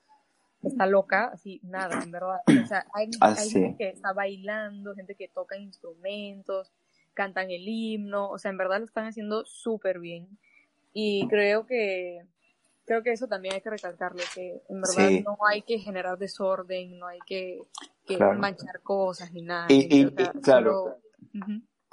está 0.69 0.87
loca, 0.87 1.31
así, 1.33 1.61
nada, 1.63 2.03
en 2.03 2.11
verdad. 2.11 2.41
O 2.47 2.67
sea, 2.67 2.87
hay, 2.95 3.11
ah, 3.21 3.35
gente 3.35 3.75
que 3.79 3.89
está 3.89 4.13
bailando, 4.13 4.95
gente 4.95 5.15
que 5.15 5.29
toca 5.29 5.57
instrumentos, 5.57 6.73
cantan 7.15 7.51
el 7.51 7.67
himno, 7.67 8.31
o 8.31 8.39
sea, 8.39 8.51
en 8.51 8.59
verdad 8.59 8.79
lo 8.79 8.85
están 8.85 9.07
haciendo 9.07 9.45
súper 9.45 9.99
bien. 9.99 10.29
Y 10.93 11.27
creo 11.29 11.67
que, 11.67 12.25
creo 12.85 13.03
que 13.03 13.13
eso 13.13 13.27
también 13.27 13.55
hay 13.55 13.61
que 13.61 13.71
recalcarle, 13.71 14.23
que 14.35 14.63
en 14.69 14.81
verdad 14.81 15.11
no 15.25 15.39
hay 15.47 15.63
que 15.63 15.79
generar 15.79 16.19
desorden, 16.19 16.99
no 16.99 17.07
hay 17.07 17.19
que, 17.27 17.61
manchar 18.39 18.81
cosas 18.83 19.33
ni 19.33 19.43
nada. 19.43 19.67
Y, 19.71 20.07
claro. 20.43 20.99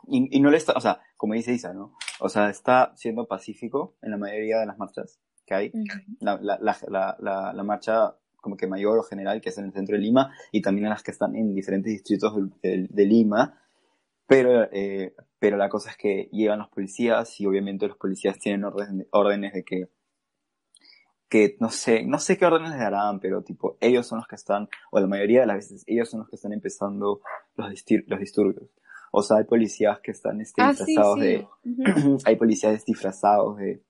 Y, 0.07 0.39
no 0.39 0.49
le 0.49 0.57
está, 0.57 0.73
o 0.73 0.81
sea, 0.81 0.99
como 1.17 1.33
dice 1.33 1.53
Isa, 1.53 1.73
¿no? 1.73 1.95
O 2.19 2.29
sea, 2.29 2.49
está 2.49 2.91
siendo 2.95 3.27
pacífico 3.27 3.95
en 4.01 4.11
la 4.11 4.17
mayoría 4.17 4.59
de 4.59 4.65
las 4.65 4.77
marchas 4.77 5.19
que 5.45 5.53
hay. 5.53 5.71
la, 6.19 6.39
la, 6.41 6.57
la, 6.59 7.51
la, 7.53 7.63
marcha 7.63 8.15
como 8.41 8.57
que 8.57 8.67
mayor 8.67 8.99
o 8.99 9.03
general, 9.03 9.39
que 9.39 9.49
es 9.49 9.57
en 9.57 9.65
el 9.65 9.73
centro 9.73 9.95
de 9.95 10.01
Lima, 10.01 10.35
y 10.51 10.61
también 10.61 10.85
en 10.85 10.91
las 10.91 11.03
que 11.03 11.11
están 11.11 11.35
en 11.35 11.55
diferentes 11.55 11.91
distritos 11.91 12.33
de, 12.61 12.87
de, 12.89 13.05
Lima. 13.05 13.57
Pero, 14.27 14.63
eh, 14.71 15.15
pero 15.39 15.57
la 15.57 15.69
cosa 15.69 15.91
es 15.91 15.97
que 15.97 16.29
llegan 16.31 16.59
los 16.59 16.69
policías 16.69 17.39
y 17.39 17.45
obviamente 17.45 17.87
los 17.87 17.97
policías 17.97 18.37
tienen 18.39 18.65
órdenes 19.11 19.53
de 19.53 19.63
que 19.63 19.89
que 21.31 21.55
no 21.61 21.69
sé, 21.69 22.03
no 22.03 22.19
sé 22.19 22.37
qué 22.37 22.45
órdenes 22.45 22.71
le 22.71 22.77
darán, 22.77 23.21
pero 23.21 23.41
tipo, 23.41 23.77
ellos 23.79 24.05
son 24.05 24.17
los 24.17 24.27
que 24.27 24.35
están, 24.35 24.67
o 24.91 24.99
la 24.99 25.07
mayoría 25.07 25.39
de 25.39 25.47
las 25.47 25.55
veces, 25.55 25.83
ellos 25.87 26.09
son 26.09 26.19
los 26.19 26.29
que 26.29 26.35
están 26.35 26.51
empezando 26.51 27.21
los, 27.55 27.85
los 28.07 28.19
disturbios. 28.19 28.69
O 29.13 29.23
sea, 29.23 29.37
hay 29.37 29.45
policías 29.45 30.01
que 30.01 30.11
están 30.11 30.41
este, 30.41 30.61
ah, 30.61 30.73
disfrazados 30.73 31.19
de... 31.21 31.47
hay 32.25 32.35
policías 32.35 32.83
disfrazados 32.83 33.57
de... 33.57 33.81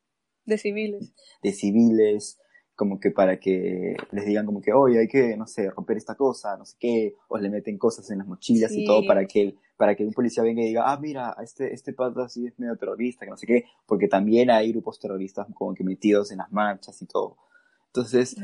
De 0.46 0.58
civiles. 0.60 1.13
De 1.41 1.51
civiles, 1.51 2.39
como 2.81 3.00
que 3.00 3.11
para 3.11 3.39
que 3.39 3.95
les 4.09 4.25
digan 4.25 4.43
como 4.43 4.59
que, 4.59 4.73
oye, 4.73 4.97
hay 4.97 5.07
que, 5.07 5.38
no 5.38 5.45
sé, 5.45 5.69
romper 5.69 5.97
esta 5.97 6.15
cosa, 6.15 6.57
no 6.57 6.65
sé 6.65 6.77
qué, 6.79 7.15
o 7.27 7.38
le 7.38 7.47
meten 7.47 7.77
cosas 7.77 8.09
en 8.09 8.17
las 8.17 8.25
mochilas 8.25 8.71
y 8.71 8.83
todo 8.85 9.05
para 9.05 9.27
que, 9.27 9.53
para 9.77 9.93
que 9.93 10.03
un 10.03 10.13
policía 10.13 10.41
venga 10.41 10.63
y 10.63 10.69
diga, 10.69 10.91
ah, 10.91 10.97
mira, 11.00 11.35
este, 11.43 11.75
este 11.75 11.93
pata 11.93 12.27
sí 12.27 12.47
es 12.47 12.57
medio 12.57 12.75
terrorista, 12.77 13.23
que 13.23 13.29
no 13.29 13.38
sé 13.38 13.45
qué, 13.45 13.65
porque 13.85 14.07
también 14.07 14.50
hay 14.50 14.71
grupos 14.71 15.00
terroristas 15.00 15.45
como 15.53 15.75
que 15.75 15.83
metidos 15.83 16.31
en 16.31 16.39
las 16.39 16.51
marchas 16.51 17.00
y 17.03 17.05
todo. 17.05 17.38
Entonces, 17.85 18.35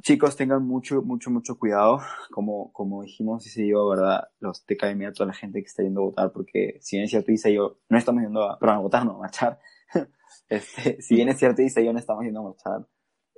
chicos, 0.00 0.34
tengan 0.34 0.64
mucho, 0.64 1.02
mucho, 1.02 1.30
mucho 1.30 1.58
cuidado. 1.58 2.00
Como, 2.30 2.72
como 2.72 3.02
dijimos, 3.02 3.44
dice 3.44 3.66
yo, 3.66 3.86
¿verdad? 3.86 4.28
Los 4.40 4.64
TKM 4.64 5.08
a 5.08 5.12
toda 5.12 5.26
la 5.26 5.34
gente 5.34 5.60
que 5.60 5.66
está 5.66 5.82
yendo 5.82 6.00
a 6.00 6.04
votar, 6.04 6.32
porque 6.32 6.78
si 6.80 6.96
bien 6.96 7.04
es 7.04 7.10
cierto, 7.10 7.30
dice 7.30 7.52
yo, 7.52 7.80
no 7.90 7.98
estamos 7.98 8.22
yendo 8.22 8.48
a, 8.48 8.58
perdón, 8.58 8.76
a 8.76 8.80
votar, 8.80 9.04
no, 9.04 9.16
a 9.16 9.18
marchar. 9.18 9.58
este, 10.48 11.02
si 11.02 11.16
bien 11.16 11.28
es 11.28 11.38
cierto, 11.38 11.60
dice 11.60 11.84
yo, 11.84 11.92
no 11.92 11.98
estamos 11.98 12.24
yendo 12.24 12.40
a 12.40 12.44
marchar 12.44 12.86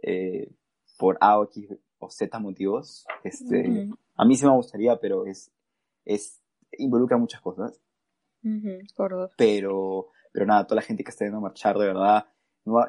eh, 0.02 0.50
por 0.98 1.16
A 1.20 1.38
o 1.38 1.44
X 1.44 1.68
o 1.98 2.10
Z 2.10 2.38
motivos. 2.38 3.06
Este, 3.24 3.88
A 4.16 4.24
mí 4.24 4.36
sí 4.36 4.46
me 4.46 4.52
gustaría, 4.52 4.98
pero 4.98 5.26
es, 5.26 5.52
es, 6.04 6.42
involucra 6.78 7.16
muchas 7.16 7.40
cosas. 7.40 7.80
Pero, 9.36 10.08
pero 10.32 10.46
nada, 10.46 10.66
toda 10.66 10.76
la 10.76 10.86
gente 10.86 11.02
que 11.02 11.10
está 11.10 11.24
yendo 11.24 11.38
a 11.38 11.42
marchar, 11.42 11.76
de 11.78 11.86
verdad, 11.86 12.26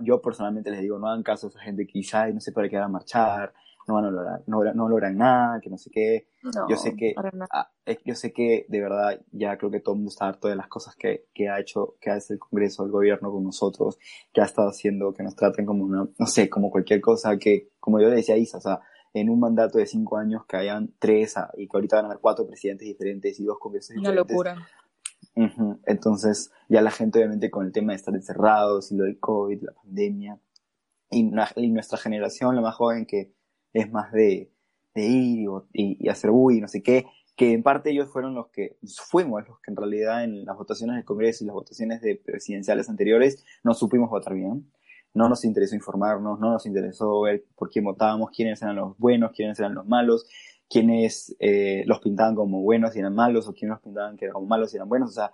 yo 0.01 0.21
personalmente 0.21 0.71
les 0.71 0.81
digo, 0.81 0.99
no 0.99 1.07
hagan 1.07 1.23
caso 1.23 1.47
a 1.47 1.49
esa 1.49 1.59
gente 1.59 1.85
que 1.85 1.93
quizás 1.93 2.33
no 2.33 2.39
sé 2.39 2.51
para 2.51 2.69
qué 2.69 2.75
van 2.75 2.85
a 2.85 2.89
marchar, 2.89 3.53
no 3.87 3.93
van 3.95 4.05
a 4.05 4.11
lograr, 4.11 4.43
no, 4.47 4.63
no 4.73 4.89
logran 4.89 5.17
nada, 5.17 5.59
que 5.61 5.69
no 5.69 5.77
sé 5.77 5.89
qué. 5.91 6.27
yo 6.69 6.75
sé 6.75 6.95
que, 6.95 7.15
ah, 7.51 7.71
yo 8.05 8.15
sé 8.15 8.33
que 8.33 8.65
de 8.67 8.81
verdad 8.81 9.21
ya 9.31 9.57
creo 9.57 9.71
que 9.71 9.79
todo 9.79 9.95
el 9.95 9.99
mundo 9.99 10.09
está 10.09 10.27
harto 10.27 10.49
de 10.49 10.55
las 10.55 10.67
cosas 10.67 10.95
que, 10.95 11.27
que 11.33 11.49
ha 11.49 11.59
hecho, 11.59 11.95
que 12.01 12.09
hace 12.09 12.33
el 12.33 12.39
Congreso, 12.39 12.83
el 12.83 12.91
gobierno 12.91 13.31
con 13.31 13.43
nosotros, 13.43 13.97
que 14.33 14.41
ha 14.41 14.45
estado 14.45 14.69
haciendo, 14.69 15.13
que 15.13 15.23
nos 15.23 15.35
traten 15.35 15.65
como 15.65 15.85
una, 15.85 16.07
no 16.17 16.25
sé, 16.25 16.49
como 16.49 16.69
cualquier 16.69 16.99
cosa 16.99 17.37
que, 17.37 17.71
como 17.79 17.99
yo 18.01 18.09
le 18.09 18.17
decía 18.17 18.35
a 18.35 18.37
Isa, 18.37 18.57
o 18.57 18.61
sea, 18.61 18.81
en 19.13 19.29
un 19.29 19.39
mandato 19.39 19.77
de 19.77 19.85
cinco 19.85 20.17
años 20.17 20.45
que 20.45 20.57
hayan 20.57 20.93
tres 20.99 21.35
y 21.55 21.67
que 21.67 21.77
ahorita 21.77 21.95
van 21.95 22.05
a 22.05 22.07
haber 22.09 22.19
cuatro 22.21 22.45
presidentes 22.45 22.85
diferentes 22.87 23.39
y 23.39 23.45
dos 23.45 23.57
congresos 23.57 23.95
diferentes. 23.95 24.35
Una 24.35 24.53
locura. 24.53 24.67
Entonces, 25.85 26.51
ya 26.67 26.81
la 26.81 26.91
gente 26.91 27.19
obviamente 27.19 27.49
con 27.49 27.65
el 27.65 27.71
tema 27.71 27.93
de 27.93 27.97
estar 27.97 28.13
encerrados 28.13 28.91
y 28.91 28.97
lo 28.97 29.05
del 29.05 29.19
COVID, 29.19 29.63
la 29.63 29.73
pandemia, 29.73 30.39
y, 31.09 31.23
nuestra 31.69 31.97
generación, 31.97 32.55
la 32.55 32.61
más 32.61 32.75
joven, 32.75 33.05
que 33.05 33.33
es 33.79 33.91
más 33.91 34.11
de, 34.11 34.51
de 34.95 35.05
ir 35.05 35.49
y, 35.73 36.05
y, 36.05 36.09
hacer 36.09 36.31
uy, 36.31 36.59
no 36.61 36.67
sé 36.67 36.81
qué, 36.81 37.05
que 37.35 37.53
en 37.53 37.61
parte 37.61 37.91
ellos 37.91 38.09
fueron 38.09 38.33
los 38.33 38.47
que, 38.47 38.77
fuimos 39.09 39.47
los 39.47 39.59
que 39.59 39.71
en 39.71 39.77
realidad 39.77 40.23
en 40.23 40.43
las 40.45 40.57
votaciones 40.57 40.95
del 40.95 41.05
Congreso 41.05 41.43
y 41.43 41.47
las 41.47 41.53
votaciones 41.53 42.01
de 42.01 42.15
presidenciales 42.15 42.89
anteriores 42.89 43.45
no 43.63 43.73
supimos 43.73 44.09
votar 44.09 44.33
bien. 44.33 44.71
No 45.13 45.29
nos 45.29 45.45
interesó 45.45 45.75
informarnos, 45.75 46.39
no 46.39 46.51
nos 46.51 46.65
interesó 46.65 47.21
ver 47.21 47.45
por 47.55 47.69
quién 47.69 47.85
votábamos, 47.85 48.29
quiénes 48.31 48.61
eran 48.61 48.75
los 48.75 48.97
buenos, 48.97 49.31
quiénes 49.31 49.57
eran 49.59 49.73
los 49.73 49.87
malos, 49.87 50.27
quienes 50.69 51.35
eh, 51.39 51.83
los 51.85 51.99
pintaban 51.99 52.35
como 52.35 52.61
buenos 52.61 52.95
y 52.95 52.99
eran 52.99 53.15
malos, 53.15 53.47
o 53.47 53.53
quienes 53.53 53.75
los 53.75 53.81
pintaban 53.81 54.17
que 54.17 54.25
eran 54.25 54.33
como 54.33 54.47
malos 54.47 54.73
y 54.73 54.77
eran 54.77 54.89
buenos, 54.89 55.11
o 55.11 55.13
sea, 55.13 55.31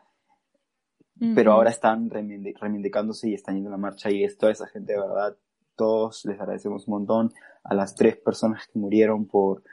pero 1.36 1.54
ahora 1.54 1.70
están 1.70 2.10
reivindicándose 2.10 3.30
y 3.30 3.34
están 3.34 3.56
yendo 3.56 3.70
a 3.70 3.72
la 3.72 3.78
marcha 3.78 4.12
y 4.12 4.24
es 4.24 4.38
toda 4.38 4.52
esa 4.52 4.68
gente 4.68 4.94
de 4.94 5.00
verdad, 5.00 5.38
todos 5.76 6.26
les 6.26 6.40
agradecemos 6.40 6.88
un 6.88 6.94
montón 6.94 7.34
a 7.64 7.74
las 7.74 7.96
tres 7.96 8.18
personas 8.18 8.68
que 8.68 8.80
murieron 8.80 9.26
por... 9.28 9.64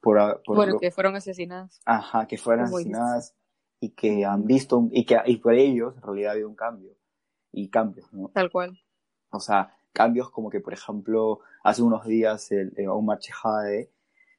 por, 0.00 0.42
bueno, 0.46 0.78
que 0.78 0.90
fueron 0.90 1.16
asesinadas. 1.16 1.80
Ajá, 1.84 2.26
que 2.26 2.38
fueron 2.38 2.66
asesinadas 2.66 3.34
y 3.80 3.90
que 3.90 4.24
han 4.24 4.46
visto, 4.46 4.88
y 4.90 5.04
que 5.04 5.18
y 5.26 5.36
por 5.36 5.54
ellos 5.54 5.94
en 5.96 6.02
realidad 6.02 6.30
ha 6.30 6.32
habido 6.32 6.48
un 6.48 6.56
cambio, 6.56 6.96
y 7.52 7.68
cambios, 7.68 8.12
¿no? 8.12 8.28
Tal 8.28 8.50
cual. 8.50 8.78
O 9.30 9.40
sea, 9.40 9.76
cambios 9.92 10.30
como 10.30 10.50
que, 10.50 10.60
por 10.60 10.72
ejemplo, 10.72 11.40
hace 11.62 11.82
unos 11.82 12.06
días 12.06 12.50
el, 12.52 12.72
el 12.76 12.88
Omar 12.88 13.18
Chejade 13.18 13.90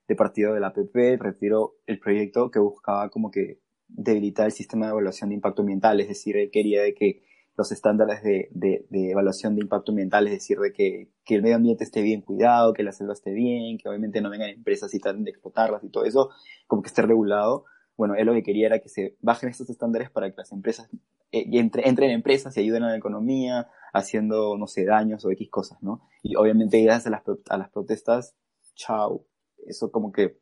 de 0.07 0.15
partido 0.15 0.53
de 0.53 0.59
la 0.59 0.73
PP 0.73 1.17
retiró 1.17 1.75
el 1.85 1.99
proyecto 1.99 2.49
que 2.49 2.59
buscaba 2.59 3.09
como 3.09 3.29
que 3.29 3.59
debilitar 3.87 4.45
el 4.45 4.51
sistema 4.51 4.85
de 4.85 4.91
evaluación 4.91 5.29
de 5.29 5.35
impacto 5.35 5.61
ambiental, 5.61 5.99
es 5.99 6.07
decir, 6.07 6.37
él 6.37 6.49
quería 6.51 6.81
de 6.81 6.93
que 6.93 7.23
los 7.57 7.71
estándares 7.71 8.21
de, 8.21 8.49
de, 8.51 8.85
de, 8.89 9.11
evaluación 9.11 9.55
de 9.55 9.61
impacto 9.61 9.91
ambiental, 9.91 10.27
es 10.27 10.33
decir, 10.33 10.59
de 10.59 10.71
que, 10.71 11.09
que, 11.25 11.35
el 11.35 11.41
medio 11.41 11.55
ambiente 11.55 11.83
esté 11.83 12.03
bien 12.03 12.21
cuidado, 12.21 12.71
que 12.73 12.83
la 12.83 12.91
selva 12.91 13.13
esté 13.13 13.31
bien, 13.31 13.79
que 13.79 13.89
obviamente 13.89 14.21
no 14.21 14.29
vengan 14.29 14.49
empresas 14.49 14.93
y 14.93 14.99
traten 14.99 15.23
de 15.23 15.31
explotarlas 15.31 15.83
y 15.83 15.89
todo 15.89 16.05
eso, 16.05 16.29
como 16.67 16.83
que 16.83 16.89
esté 16.89 17.01
regulado. 17.01 17.65
Bueno, 17.97 18.13
él 18.13 18.27
lo 18.27 18.33
que 18.33 18.43
quería 18.43 18.67
era 18.67 18.79
que 18.79 18.89
se 18.89 19.17
bajen 19.21 19.49
estos 19.49 19.71
estándares 19.71 20.11
para 20.11 20.29
que 20.29 20.37
las 20.37 20.51
empresas 20.51 20.87
eh, 21.31 21.45
entre, 21.53 21.89
entren 21.89 22.11
en 22.11 22.17
empresas 22.17 22.55
y 22.55 22.59
ayuden 22.59 22.83
a 22.83 22.89
la 22.89 22.97
economía, 22.97 23.67
haciendo, 23.91 24.55
no 24.55 24.67
sé, 24.67 24.85
daños 24.85 25.25
o 25.25 25.31
X 25.31 25.49
cosas, 25.49 25.81
¿no? 25.81 26.07
Y 26.21 26.35
obviamente 26.35 26.79
gracias 26.83 27.07
a 27.07 27.09
las, 27.09 27.23
a 27.49 27.57
las 27.57 27.69
protestas, 27.71 28.35
chao, 28.75 29.25
eso 29.65 29.91
como 29.91 30.11
que 30.11 30.39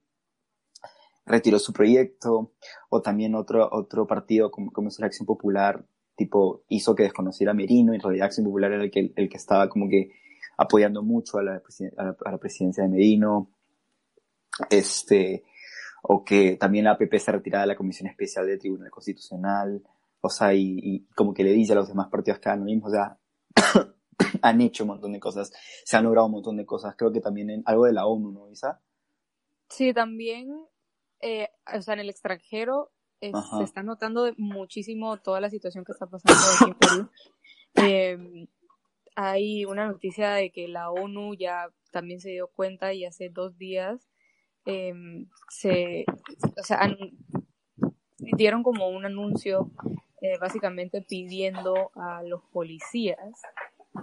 retiró 1.25 1.59
su 1.59 1.71
proyecto, 1.71 2.53
o 2.89 3.01
también 3.01 3.35
otro, 3.35 3.69
otro 3.71 4.05
partido 4.05 4.51
como, 4.51 4.71
como 4.71 4.89
es 4.89 4.99
la 4.99 5.07
Acción 5.07 5.25
Popular, 5.25 5.85
tipo, 6.15 6.63
hizo 6.69 6.95
que 6.95 7.03
desconociera 7.03 7.51
a 7.51 7.55
Merino, 7.55 7.93
y 7.93 7.97
en 7.97 8.01
realidad 8.01 8.27
Acción 8.27 8.45
Popular 8.45 8.71
era 8.71 8.83
el 8.83 8.91
que, 8.91 9.11
el 9.15 9.29
que 9.29 9.37
estaba 9.37 9.69
como 9.69 9.89
que 9.89 10.11
apoyando 10.57 11.03
mucho 11.03 11.37
a 11.37 11.43
la, 11.43 11.61
a 11.97 12.31
la, 12.31 12.37
presidencia 12.37 12.83
de 12.83 12.89
Merino, 12.89 13.51
este, 14.69 15.43
o 16.03 16.23
que 16.23 16.55
también 16.57 16.85
la 16.85 16.91
APP 16.91 17.15
se 17.17 17.31
retirada 17.31 17.63
de 17.63 17.67
la 17.67 17.75
Comisión 17.75 18.07
Especial 18.07 18.47
del 18.47 18.59
Tribunal 18.59 18.89
Constitucional, 18.89 19.83
o 20.21 20.29
sea, 20.29 20.53
y, 20.53 20.79
y, 20.81 21.05
como 21.13 21.33
que 21.33 21.43
le 21.43 21.51
dice 21.51 21.73
a 21.73 21.75
los 21.75 21.89
demás 21.89 22.07
partidos 22.09 22.39
que 22.39 22.55
mismo, 22.55 22.87
o 22.87 22.91
sea, 22.91 23.17
han 24.41 24.61
hecho 24.61 24.83
un 24.83 24.89
montón 24.89 25.11
de 25.11 25.19
cosas, 25.19 25.51
se 25.83 25.97
han 25.97 26.05
logrado 26.05 26.27
un 26.27 26.33
montón 26.33 26.57
de 26.57 26.65
cosas, 26.65 26.95
creo 26.97 27.11
que 27.11 27.21
también 27.21 27.49
en 27.49 27.63
algo 27.65 27.85
de 27.85 27.93
la 27.93 28.05
ONU, 28.05 28.31
¿no, 28.31 28.49
Isa? 28.49 28.81
Sí, 29.69 29.93
también, 29.93 30.65
eh, 31.19 31.49
o 31.75 31.81
sea, 31.81 31.95
en 31.95 31.99
el 32.01 32.09
extranjero 32.09 32.91
se 33.31 33.63
está 33.63 33.83
notando 33.83 34.31
muchísimo 34.37 35.17
toda 35.17 35.39
la 35.39 35.49
situación 35.49 35.85
que 35.85 35.91
está 35.91 36.07
pasando 36.07 36.39
aquí 36.55 36.71
en 36.71 36.77
Perú. 36.77 37.09
Eh, 37.77 38.47
hay 39.17 39.65
una 39.65 39.85
noticia 39.87 40.31
de 40.31 40.49
que 40.49 40.69
la 40.69 40.89
ONU 40.89 41.33
ya 41.35 41.67
también 41.91 42.21
se 42.21 42.29
dio 42.29 42.47
cuenta 42.47 42.93
y 42.93 43.03
hace 43.03 43.29
dos 43.29 43.57
días 43.57 44.07
em, 44.65 45.27
se, 45.49 46.05
o 46.57 46.63
sea, 46.63 46.89
dieron 48.17 48.63
como 48.63 48.87
un 48.89 49.05
anuncio 49.05 49.71
eh, 50.21 50.37
básicamente 50.39 51.01
pidiendo 51.01 51.91
a 51.95 52.23
los 52.23 52.41
policías 52.51 53.41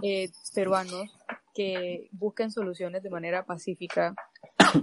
eh, 0.02 0.30
peruanos 0.54 1.10
que 1.54 2.08
busquen 2.12 2.50
soluciones 2.50 3.02
de 3.02 3.10
manera 3.10 3.44
pacífica 3.44 4.14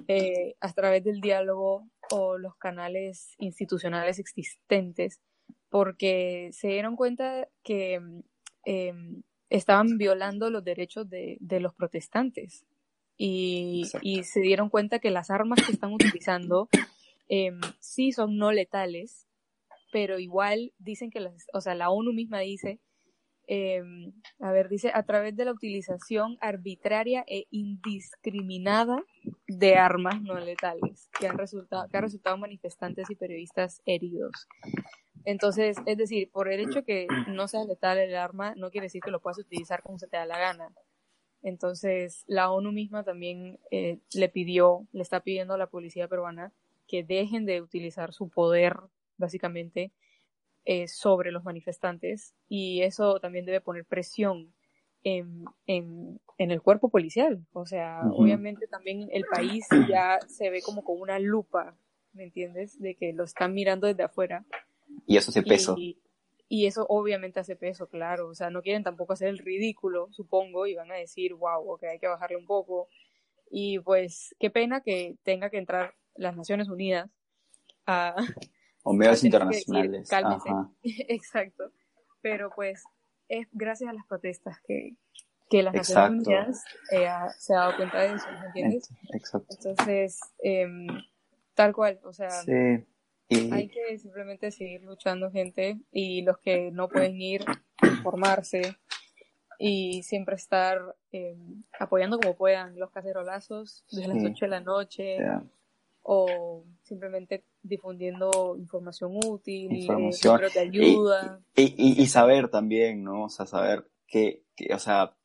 eh, 0.07 0.55
a 0.59 0.73
través 0.73 1.03
del 1.03 1.21
diálogo 1.21 1.87
o 2.11 2.37
los 2.37 2.55
canales 2.55 3.33
institucionales 3.37 4.19
existentes, 4.19 5.19
porque 5.69 6.49
se 6.53 6.69
dieron 6.69 6.95
cuenta 6.95 7.47
que 7.63 8.01
em, 8.65 9.23
estaban 9.49 9.97
violando 9.97 10.49
los 10.49 10.63
derechos 10.63 11.09
de, 11.09 11.37
de 11.39 11.59
los 11.59 11.73
protestantes. 11.73 12.65
Y, 13.17 13.83
y, 14.01 14.23
se 14.23 14.39
dieron 14.39 14.69
cuenta 14.69 14.99
que 14.99 15.11
las 15.11 15.29
armas 15.29 15.59
que 15.65 15.73
están 15.73 15.93
utilizando 15.93 16.69
em, 17.27 17.59
sí 17.79 18.13
son 18.13 18.37
no 18.37 18.51
letales, 18.53 19.27
pero 19.91 20.19
igual 20.19 20.71
dicen 20.77 21.09
que 21.09 21.19
las, 21.19 21.47
o 21.53 21.59
sea, 21.59 21.75
la 21.75 21.89
ONU 21.89 22.13
misma 22.13 22.39
dice 22.39 22.79
Em, 23.51 24.13
a 24.39 24.51
ver, 24.51 24.69
dice, 24.69 24.91
a 24.93 25.01
través 25.01 25.35
de 25.35 25.43
la 25.43 25.51
utilización 25.51 26.37
arbitraria 26.39 27.25
e 27.27 27.47
indiscriminada 27.49 29.03
de 29.47 29.75
armas 29.75 30.21
no 30.21 30.39
letales, 30.39 31.09
que 31.19 31.27
han 31.27 31.35
resultado, 31.35 31.87
han 31.91 32.03
resultado 32.03 32.37
manifestantes 32.37 33.09
y 33.09 33.15
periodistas 33.15 33.81
heridos. 33.87 34.47
Entonces, 35.25 35.77
es 35.87 35.97
decir, 35.97 36.29
por 36.29 36.47
el 36.47 36.59
hecho 36.59 36.85
que 36.85 37.07
no 37.27 37.47
sea 37.47 37.65
letal 37.65 37.97
el 37.97 38.15
arma, 38.15 38.53
no 38.55 38.69
quiere 38.69 38.85
decir 38.85 39.01
que 39.01 39.09
lo 39.09 39.19
puedas 39.19 39.39
utilizar 39.39 39.81
como 39.81 39.97
se 39.97 40.07
te 40.07 40.17
da 40.17 40.27
la 40.27 40.37
gana. 40.37 40.71
Entonces, 41.41 42.25
la 42.27 42.51
ONU 42.51 42.71
misma 42.71 43.03
también 43.03 43.59
eh, 43.71 43.97
le 44.13 44.29
pidió, 44.29 44.85
le 44.91 45.01
está 45.01 45.21
pidiendo 45.21 45.55
a 45.55 45.57
la 45.57 45.71
policía 45.71 46.07
peruana 46.07 46.53
que 46.87 47.03
dejen 47.03 47.47
de 47.47 47.63
utilizar 47.63 48.13
su 48.13 48.29
poder, 48.29 48.77
básicamente, 49.17 49.91
eh, 50.65 50.87
sobre 50.87 51.31
los 51.31 51.43
manifestantes 51.43 52.35
y 52.47 52.81
eso 52.81 53.19
también 53.19 53.45
debe 53.45 53.61
poner 53.61 53.85
presión 53.85 54.53
en, 55.03 55.45
en, 55.65 56.19
en 56.37 56.51
el 56.51 56.61
cuerpo 56.61 56.89
policial. 56.89 57.45
O 57.53 57.65
sea, 57.65 58.01
obviamente 58.13 58.67
también 58.67 59.07
el 59.11 59.25
país 59.25 59.67
ya 59.89 60.19
se 60.27 60.49
ve 60.49 60.61
como 60.61 60.83
con 60.83 60.99
una 60.99 61.19
lupa, 61.19 61.75
¿me 62.13 62.23
entiendes? 62.23 62.79
De 62.79 62.95
que 62.95 63.13
lo 63.13 63.23
están 63.23 63.53
mirando 63.53 63.87
desde 63.87 64.03
afuera. 64.03 64.45
Y 65.05 65.17
eso 65.17 65.31
hace 65.31 65.43
peso. 65.43 65.75
Y, 65.77 65.97
y 66.47 66.65
eso 66.65 66.85
obviamente 66.89 67.39
hace 67.39 67.55
peso, 67.55 67.87
claro. 67.87 68.27
O 68.27 68.35
sea, 68.35 68.49
no 68.49 68.61
quieren 68.61 68.83
tampoco 68.83 69.13
hacer 69.13 69.29
el 69.29 69.37
ridículo, 69.37 70.09
supongo, 70.11 70.67
y 70.67 70.75
van 70.75 70.91
a 70.91 70.95
decir, 70.95 71.33
wow, 71.33 71.71
ok, 71.71 71.83
hay 71.83 71.99
que 71.99 72.07
bajarle 72.07 72.37
un 72.37 72.45
poco. 72.45 72.89
Y 73.49 73.79
pues, 73.79 74.35
qué 74.39 74.49
pena 74.49 74.81
que 74.81 75.15
tenga 75.23 75.49
que 75.49 75.57
entrar 75.57 75.95
las 76.15 76.35
Naciones 76.35 76.69
Unidas 76.69 77.09
a, 77.85 78.15
o 78.83 78.93
medios 78.93 79.23
internacionales. 79.23 80.09
Exacto. 80.83 81.71
Pero 82.21 82.51
pues 82.55 82.83
es 83.27 83.47
gracias 83.51 83.89
a 83.89 83.93
las 83.93 84.05
protestas 84.05 84.59
que, 84.65 84.95
que 85.49 85.63
las 85.63 85.73
Naciones 85.73 86.27
Unidas 86.27 86.63
eh, 86.91 87.07
se 87.37 87.53
ha 87.53 87.57
dado 87.57 87.77
cuenta 87.77 88.01
de 88.01 88.15
eso, 88.15 88.25
¿me 88.39 88.47
entiendes? 88.47 88.89
Exacto. 89.13 89.55
Entonces, 89.57 90.19
em, 90.39 90.87
tal 91.53 91.73
cual, 91.73 91.99
o 92.03 92.13
sea, 92.13 92.29
hay 93.29 93.69
que 93.69 93.97
simplemente 93.99 94.51
seguir 94.51 94.81
luchando, 94.83 95.31
gente, 95.31 95.79
y 95.91 96.23
los 96.23 96.39
que 96.39 96.71
no 96.71 96.89
pueden 96.89 97.21
ir, 97.21 97.45
informarse 97.83 98.75
y 99.59 100.03
siempre 100.03 100.35
estar 100.35 100.79
em, 101.11 101.63
apoyando 101.79 102.19
como 102.19 102.35
puedan 102.35 102.79
los 102.79 102.91
cacerolazos 102.91 103.85
desde 103.91 104.07
las 104.07 104.23
8 104.23 104.45
de 104.45 104.49
la 104.49 104.61
noche 104.61 105.17
o 106.11 106.63
simplemente 106.81 107.43
difundiendo 107.61 108.55
información 108.57 109.11
útil, 109.23 109.71
información. 109.71 110.41
de 110.51 110.59
ayuda. 110.59 111.39
Y, 111.55 112.01
y, 112.01 112.07
saber 112.07 112.49
también, 112.49 113.03
¿no? 113.03 113.25
O 113.25 113.29
sea, 113.29 113.45
saber 113.45 113.87
que, 114.07 114.43
o 114.73 114.79
sea, 114.79 115.15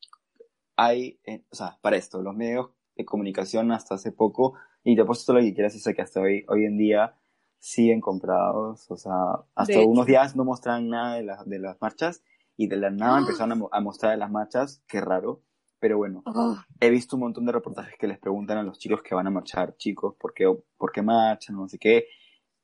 hay, 0.75 1.19
eh, 1.25 1.41
o 1.49 1.55
sea, 1.55 1.79
para 1.81 1.97
esto, 1.97 2.21
los 2.21 2.35
medios 2.35 2.69
de 2.95 3.03
comunicación 3.03 3.71
hasta 3.71 3.95
hace 3.95 4.11
poco, 4.11 4.53
y 4.83 4.95
te 4.95 5.01
apuesto 5.01 5.25
todo 5.25 5.37
lo 5.37 5.41
que 5.41 5.55
quieras, 5.55 5.73
sé 5.73 5.95
que 5.95 6.03
hasta 6.03 6.21
hoy, 6.21 6.45
hoy 6.49 6.65
en 6.65 6.77
día 6.77 7.15
siguen 7.57 7.99
comprados, 7.99 8.85
o 8.91 8.95
sea, 8.95 9.39
hasta 9.55 9.79
unos 9.79 10.05
días 10.05 10.35
no 10.35 10.45
mostraban 10.45 10.89
nada 10.89 11.15
de, 11.15 11.23
de 11.47 11.59
las 11.59 11.81
marchas, 11.81 12.21
y 12.57 12.67
de 12.67 12.77
la 12.77 12.91
nada 12.91 13.15
¡Ah! 13.15 13.19
empezaron 13.21 13.59
a, 13.59 13.65
a 13.71 13.81
mostrar 13.81 14.15
las 14.19 14.29
marchas, 14.29 14.83
qué 14.87 15.01
raro, 15.01 15.41
pero 15.85 15.99
bueno, 15.99 16.23
oh. 16.25 16.57
he 16.79 16.89
visto 16.89 17.15
un 17.15 17.19
montón 17.19 17.45
de 17.45 17.51
reportajes 17.51 17.93
que 17.99 18.07
les 18.07 18.17
preguntan 18.17 18.57
a 18.57 18.63
los 18.63 18.79
chicos 18.79 19.03
que 19.03 19.13
van 19.13 19.27
a 19.27 19.29
marchar, 19.29 19.77
chicos, 19.77 20.15
¿por 20.19 20.33
qué, 20.33 20.51
por 20.79 20.91
qué 20.91 21.03
marchan? 21.03 21.55
No 21.55 21.69
sé 21.69 21.77
qué. 21.77 22.07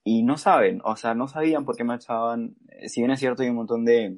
Y 0.03 0.23
no 0.23 0.39
saben, 0.39 0.81
o 0.84 0.95
sea, 0.95 1.13
no 1.13 1.27
sabían 1.27 1.63
por 1.63 1.75
qué 1.75 1.84
marchaban. 1.84 2.55
Si 2.88 2.99
bien 2.99 3.12
es 3.12 3.19
cierto, 3.19 3.43
hay 3.43 3.49
un 3.49 3.57
montón 3.57 3.86
de, 3.86 4.17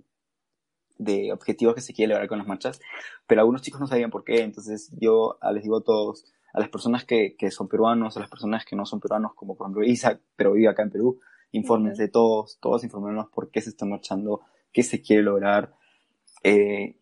de 0.97 1.33
objetivos 1.33 1.75
que 1.75 1.81
se 1.81 1.93
quiere 1.93 2.13
lograr 2.13 2.29
con 2.29 2.37
las 2.37 2.47
marchas, 2.47 2.79
pero 3.27 3.41
algunos 3.41 3.61
chicos 3.61 3.81
no 3.81 3.87
sabían 3.87 4.09
por 4.09 4.23
qué. 4.23 4.41
Entonces 4.41 4.89
yo 4.97 5.37
les 5.51 5.63
digo 5.63 5.79
a 5.79 5.83
todos, 5.83 6.31
a 6.53 6.61
las 6.61 6.69
personas 6.69 7.03
que, 7.03 7.35
que 7.35 7.51
son 7.51 7.67
peruanos, 7.67 8.15
a 8.15 8.21
las 8.21 8.29
personas 8.29 8.63
que 8.63 8.77
no 8.77 8.85
son 8.85 9.01
peruanos, 9.01 9.33
como 9.35 9.57
por 9.57 9.67
ejemplo 9.67 9.83
Isaac, 9.83 10.21
pero 10.37 10.53
vive 10.53 10.69
acá 10.69 10.83
en 10.83 10.91
Perú, 10.91 11.19
infórmense 11.51 12.07
todos, 12.07 12.57
todos 12.61 12.85
informarnos 12.85 13.27
por 13.31 13.51
qué 13.51 13.59
se 13.59 13.71
están 13.71 13.89
marchando, 13.89 14.39
qué 14.71 14.81
se 14.81 15.01
quiere 15.01 15.23
lograr. 15.23 15.75
Eh, 16.41 16.95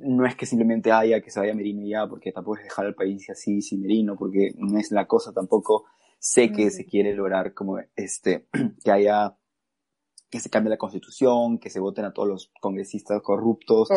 no 0.00 0.26
es 0.26 0.36
que 0.36 0.46
simplemente 0.46 0.92
haya 0.92 1.20
que 1.20 1.30
se 1.30 1.40
vaya 1.40 1.54
Merino 1.54 1.86
ya, 1.86 2.06
porque 2.06 2.32
tampoco 2.32 2.58
es 2.58 2.64
dejar 2.64 2.86
al 2.86 2.94
país 2.94 3.28
así 3.30 3.60
sin 3.62 3.82
Merino, 3.82 4.16
porque 4.16 4.52
no 4.56 4.78
es 4.78 4.90
la 4.92 5.06
cosa 5.06 5.32
tampoco. 5.32 5.84
Sé 6.18 6.50
que 6.50 6.70
se 6.70 6.84
quiere 6.84 7.14
lograr 7.14 7.54
como 7.54 7.78
este, 7.96 8.48
que 8.84 8.90
haya, 8.90 9.36
que 10.30 10.40
se 10.40 10.50
cambie 10.50 10.70
la 10.70 10.76
constitución, 10.76 11.58
que 11.58 11.70
se 11.70 11.80
voten 11.80 12.04
a 12.04 12.12
todos 12.12 12.28
los 12.28 12.52
congresistas 12.60 13.22
corruptos, 13.22 13.88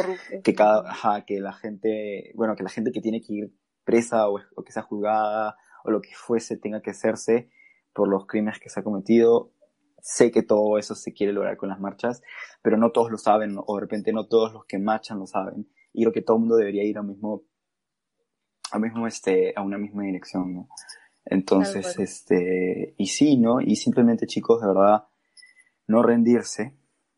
que 0.44 0.54
cada, 0.54 1.26
que 1.26 1.40
la 1.40 1.54
gente, 1.54 2.32
bueno, 2.36 2.56
que 2.56 2.64
la 2.64 2.70
gente 2.70 2.92
que 2.92 3.02
tiene 3.02 3.22
que 3.22 3.34
ir 3.34 3.54
presa 3.84 4.30
o, 4.30 4.40
o 4.56 4.64
que 4.64 4.72
sea 4.72 4.84
juzgada 4.84 5.58
o 5.84 5.92
lo 5.92 6.02
que 6.02 6.12
fuese 6.14 6.58
tenga 6.58 6.82
que 6.82 6.92
hacerse 6.92 7.50
por 7.94 8.08
los 8.08 8.28
crímenes 8.28 8.60
que 8.60 8.70
se 8.70 8.80
ha 8.80 8.84
cometido. 8.84 9.52
Sé 10.00 10.32
que 10.32 10.42
todo 10.42 10.78
eso 10.78 10.96
se 10.96 11.14
quiere 11.14 11.34
lograr 11.34 11.58
con 11.58 11.70
las 11.70 11.80
marchas, 11.80 12.22
pero 12.64 12.78
no 12.78 12.92
todos 12.92 13.12
lo 13.12 13.18
saben, 13.18 13.56
o 13.58 13.76
de 13.76 13.82
repente 13.82 14.14
no 14.14 14.28
todos 14.28 14.54
los 14.54 14.66
que 14.66 14.80
marchan 14.80 15.20
lo 15.20 15.28
saben 15.28 15.68
y 15.94 16.04
creo 16.04 16.14
que 16.14 16.22
todo 16.22 16.38
el 16.38 16.42
mundo 16.42 16.56
debería 16.56 16.84
ir 16.84 16.98
a 16.98 17.04
mismo, 17.04 17.44
a 18.72 18.80
mismo 18.80 19.08
este, 19.08 19.54
a 19.56 19.62
una 19.62 19.78
misma 19.78 20.04
dirección, 20.04 20.54
¿no? 20.54 20.70
Entonces, 21.26 22.00
este, 22.00 22.96
y 22.98 23.08
sí, 23.08 23.38
¿no? 23.38 23.62
Y 23.62 23.76
simplemente 23.76 24.26
chicos, 24.26 24.62
de 24.62 24.68
verdad, 24.68 25.06
no 25.88 26.02
rendirse, 26.02 26.74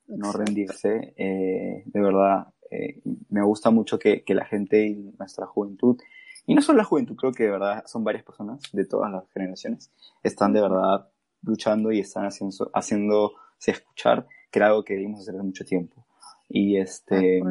no 0.08 0.32
rendirse, 0.34 1.14
eh, 1.16 1.84
de 1.86 2.02
verdad, 2.02 2.48
eh, 2.70 3.02
me 3.30 3.44
gusta 3.44 3.70
mucho 3.70 3.98
que, 3.98 4.24
que 4.24 4.34
la 4.34 4.46
gente 4.46 4.86
y 4.86 5.14
nuestra 5.18 5.46
juventud, 5.46 5.98
y 6.46 6.56
no 6.56 6.62
solo 6.62 6.80
la 6.80 6.84
juventud, 6.84 7.16
creo 7.16 7.32
que 7.32 7.44
de 7.44 7.52
verdad 7.52 7.86
son 7.86 8.04
varias 8.04 8.24
personas 8.24 8.62
de 8.74 8.86
todas 8.86 9.12
las 9.12 9.30
generaciones, 9.32 9.92
están 10.22 10.52
de 10.52 10.62
verdad 10.62 11.10
luchando 11.42 11.92
y 11.92 12.00
están 12.00 12.26
haciendo, 12.26 12.70
haciéndose 12.74 13.72
escuchar, 13.72 14.28
que 14.52 14.60
era 14.60 14.68
algo 14.68 14.84
que 14.84 14.96
debimos 14.96 15.22
hacer 15.22 15.36
hace 15.36 15.44
mucho 15.44 15.66
tiempo. 15.66 16.06
Y 16.50 16.78
este, 16.78 17.42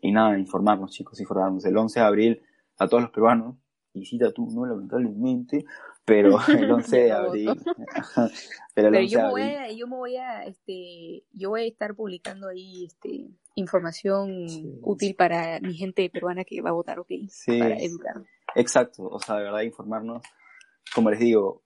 y 0.00 0.12
nada, 0.12 0.38
informarnos, 0.38 0.90
chicos, 0.92 1.20
informarnos. 1.20 1.64
El 1.64 1.76
11 1.76 2.00
de 2.00 2.06
abril, 2.06 2.42
a 2.78 2.88
todos 2.88 3.02
los 3.02 3.12
peruanos, 3.12 3.56
y 3.92 4.04
cita 4.06 4.32
tú, 4.32 4.48
no 4.50 4.66
lamentablemente, 4.66 5.64
pero 6.04 6.38
el 6.48 6.70
11 6.70 6.96
de 6.96 7.12
abril. 7.12 7.50
pero, 8.74 9.00
yo, 9.02 9.22
me 9.22 9.30
voy 9.30 9.42
a, 9.42 9.72
yo 9.72 9.86
me 9.86 9.96
voy 9.96 10.16
a, 10.16 10.44
este, 10.44 11.24
yo 11.32 11.50
voy 11.50 11.62
a 11.62 11.66
estar 11.66 11.94
publicando 11.94 12.48
ahí, 12.48 12.86
este, 12.86 13.28
información 13.54 14.46
útil 14.82 15.14
para 15.14 15.60
mi 15.60 15.74
gente 15.74 16.08
peruana 16.10 16.44
que 16.44 16.62
va 16.62 16.70
a 16.70 16.74
votar, 16.74 16.98
¿ok? 16.98 17.10
Sí. 17.28 17.58
Para 17.58 17.76
educar. 17.76 18.22
Exacto, 18.54 19.04
o 19.04 19.20
sea, 19.20 19.36
de 19.36 19.44
verdad 19.44 19.60
informarnos. 19.62 20.22
Como 20.94 21.10
les 21.10 21.20
digo, 21.20 21.62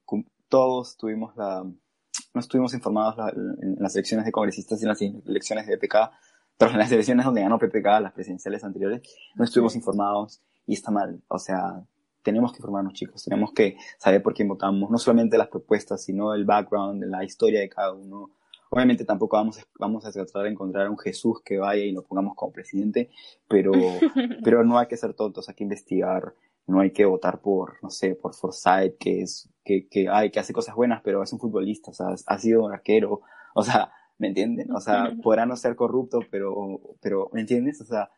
todos 0.49 0.97
tuvimos 0.97 1.35
la, 1.37 1.63
no 1.63 2.41
estuvimos 2.41 2.75
informados 2.75 3.33
en 3.63 3.77
las 3.79 3.95
elecciones 3.95 4.27
de 4.27 4.33
congresistas 4.33 4.81
y 4.81 4.85
en 4.85 4.89
las 4.89 5.01
elecciones 5.01 5.67
de 5.67 5.79
PK 5.79 6.11
pero 6.59 6.71
en 6.71 6.79
las 6.79 6.91
elecciones 6.93 7.25
donde 7.25 7.43
ganó 7.43 7.59
PPK, 7.59 8.01
las 8.01 8.13
presidenciales 8.13 8.65
anteriores, 8.65 9.03
no 9.35 9.45
estuvimos 9.45 9.75
informados 9.77 10.43
y 10.67 10.75
está 10.75 10.91
mal. 10.91 11.23
O 11.29 11.39
sea, 11.39 11.83
tenemos 12.23 12.53
que 12.53 12.59
informarnos, 12.59 12.95
chicos. 12.95 13.25
Tenemos 13.25 13.53
que 13.53 13.77
saber 13.99 14.23
por 14.23 14.35
quién 14.35 14.49
votamos. 14.49 14.91
No 14.91 14.99
solamente 14.99 15.39
las 15.39 15.49
propuestas, 15.49 16.05
sino 16.05 16.35
el 16.35 16.45
background, 16.45 17.05
la 17.05 17.25
historia 17.25 17.61
de 17.61 17.69
cada 17.69 17.93
uno. 17.93 18.31
Obviamente 18.71 19.05
tampoco 19.05 19.37
vamos, 19.37 19.65
vamos 19.79 20.05
a 20.05 20.13
tratar 20.13 20.45
de 20.45 20.51
encontrar 20.51 20.87
a 20.87 20.91
un 20.91 20.99
Jesús 20.99 21.41
que 21.45 21.59
vaya 21.59 21.85
y 21.85 21.93
lo 21.93 22.03
pongamos 22.03 22.35
como 22.35 22.53
presidente, 22.53 23.11
pero, 23.49 23.73
pero 24.45 24.65
no 24.65 24.79
hay 24.79 24.87
que 24.87 24.97
ser 24.97 25.15
tontos, 25.15 25.49
hay 25.49 25.55
que 25.55 25.65
investigar 25.65 26.35
no 26.67 26.81
hay 26.81 26.93
que 26.93 27.05
votar 27.05 27.41
por, 27.41 27.83
no 27.83 27.91
sé, 27.91 28.15
por 28.15 28.35
Forsyth, 28.35 28.97
que 28.99 29.23
es, 29.23 29.49
que, 29.65 29.87
que, 29.89 30.09
ay, 30.09 30.31
que 30.31 30.41
hace 30.41 30.53
cosas 30.53 30.75
buenas, 30.75 31.03
pero 31.03 31.23
es 31.23 31.33
un 31.33 31.39
futbolista, 31.39 31.91
o 31.91 31.95
sea, 31.95 32.07
ha 32.27 32.39
sido 32.39 32.65
un 32.65 32.73
arquero, 32.73 33.21
o 33.55 33.63
sea, 33.63 33.93
¿me 34.19 34.29
entienden? 34.29 34.73
O 34.73 34.81
sea, 34.81 35.13
podrá 35.23 35.47
no 35.47 35.57
ser 35.57 35.77
corrupto, 35.77 36.21
pero, 36.31 36.81
pero, 37.01 37.31
¿me 37.33 37.41
entiendes? 37.41 37.81
O 37.81 37.85
sea, 37.85 38.11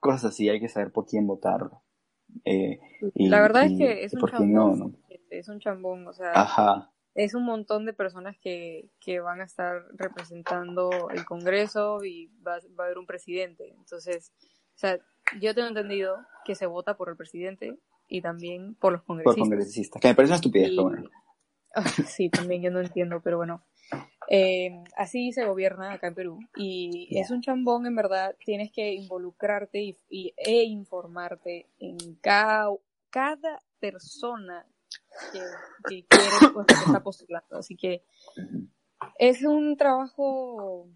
cosas 0.00 0.26
así, 0.26 0.48
hay 0.48 0.60
que 0.60 0.68
saber 0.68 0.92
por 0.92 1.06
quién 1.06 1.26
votar. 1.26 1.70
Eh, 2.44 2.78
y, 3.14 3.28
la 3.28 3.40
verdad 3.40 3.64
es 3.64 3.78
que 3.78 4.04
es 4.04 4.14
un 4.14 4.26
chambón, 4.28 4.96
es 5.30 5.48
un 5.48 5.60
chambón, 5.60 6.06
o 6.08 6.12
sea, 6.12 6.32
Ajá. 6.34 6.90
es 7.14 7.34
un 7.34 7.44
montón 7.44 7.86
de 7.86 7.92
personas 7.92 8.36
que, 8.40 8.90
que 8.98 9.20
van 9.20 9.40
a 9.40 9.44
estar 9.44 9.84
representando 9.92 11.10
el 11.10 11.24
Congreso 11.24 12.02
y 12.04 12.26
va, 12.46 12.58
va 12.78 12.84
a 12.84 12.86
haber 12.86 12.98
un 12.98 13.06
presidente, 13.06 13.74
entonces, 13.78 14.32
o 14.74 14.78
sea, 14.78 14.98
yo 15.40 15.54
tengo 15.54 15.68
entendido 15.68 16.16
que 16.44 16.54
se 16.54 16.66
vota 16.66 16.96
por 16.96 17.08
el 17.08 17.16
presidente 17.16 17.78
y 18.08 18.20
también 18.20 18.74
por 18.74 18.92
los 18.92 19.02
congresistas. 19.02 19.40
Por 19.40 19.48
congresistas, 19.48 20.02
que 20.02 20.08
me 20.08 20.14
parece 20.14 20.30
una 20.30 20.36
estupidez, 20.36 20.70
pero 20.70 20.82
bueno. 20.84 21.10
sí, 22.06 22.28
también 22.30 22.62
yo 22.62 22.70
no 22.70 22.80
entiendo, 22.80 23.20
pero 23.22 23.36
bueno. 23.36 23.64
Eh, 24.28 24.82
así 24.96 25.32
se 25.32 25.44
gobierna 25.44 25.92
acá 25.92 26.08
en 26.08 26.14
Perú 26.14 26.38
y 26.56 27.08
es 27.18 27.30
un 27.30 27.42
chambón, 27.42 27.86
en 27.86 27.94
verdad, 27.94 28.34
tienes 28.44 28.72
que 28.72 28.92
involucrarte 28.94 29.96
y, 30.08 30.34
e 30.36 30.62
informarte 30.64 31.66
en 31.78 31.96
cada, 32.20 32.70
cada 33.10 33.62
persona 33.80 34.66
que, 35.32 35.40
que 35.88 36.04
quiere, 36.06 36.52
pues, 36.52 36.66
que 36.66 36.74
está 36.74 37.02
postulando. 37.02 37.58
Así 37.58 37.76
que 37.76 38.02
es 39.18 39.42
un 39.42 39.76
trabajo 39.76 40.88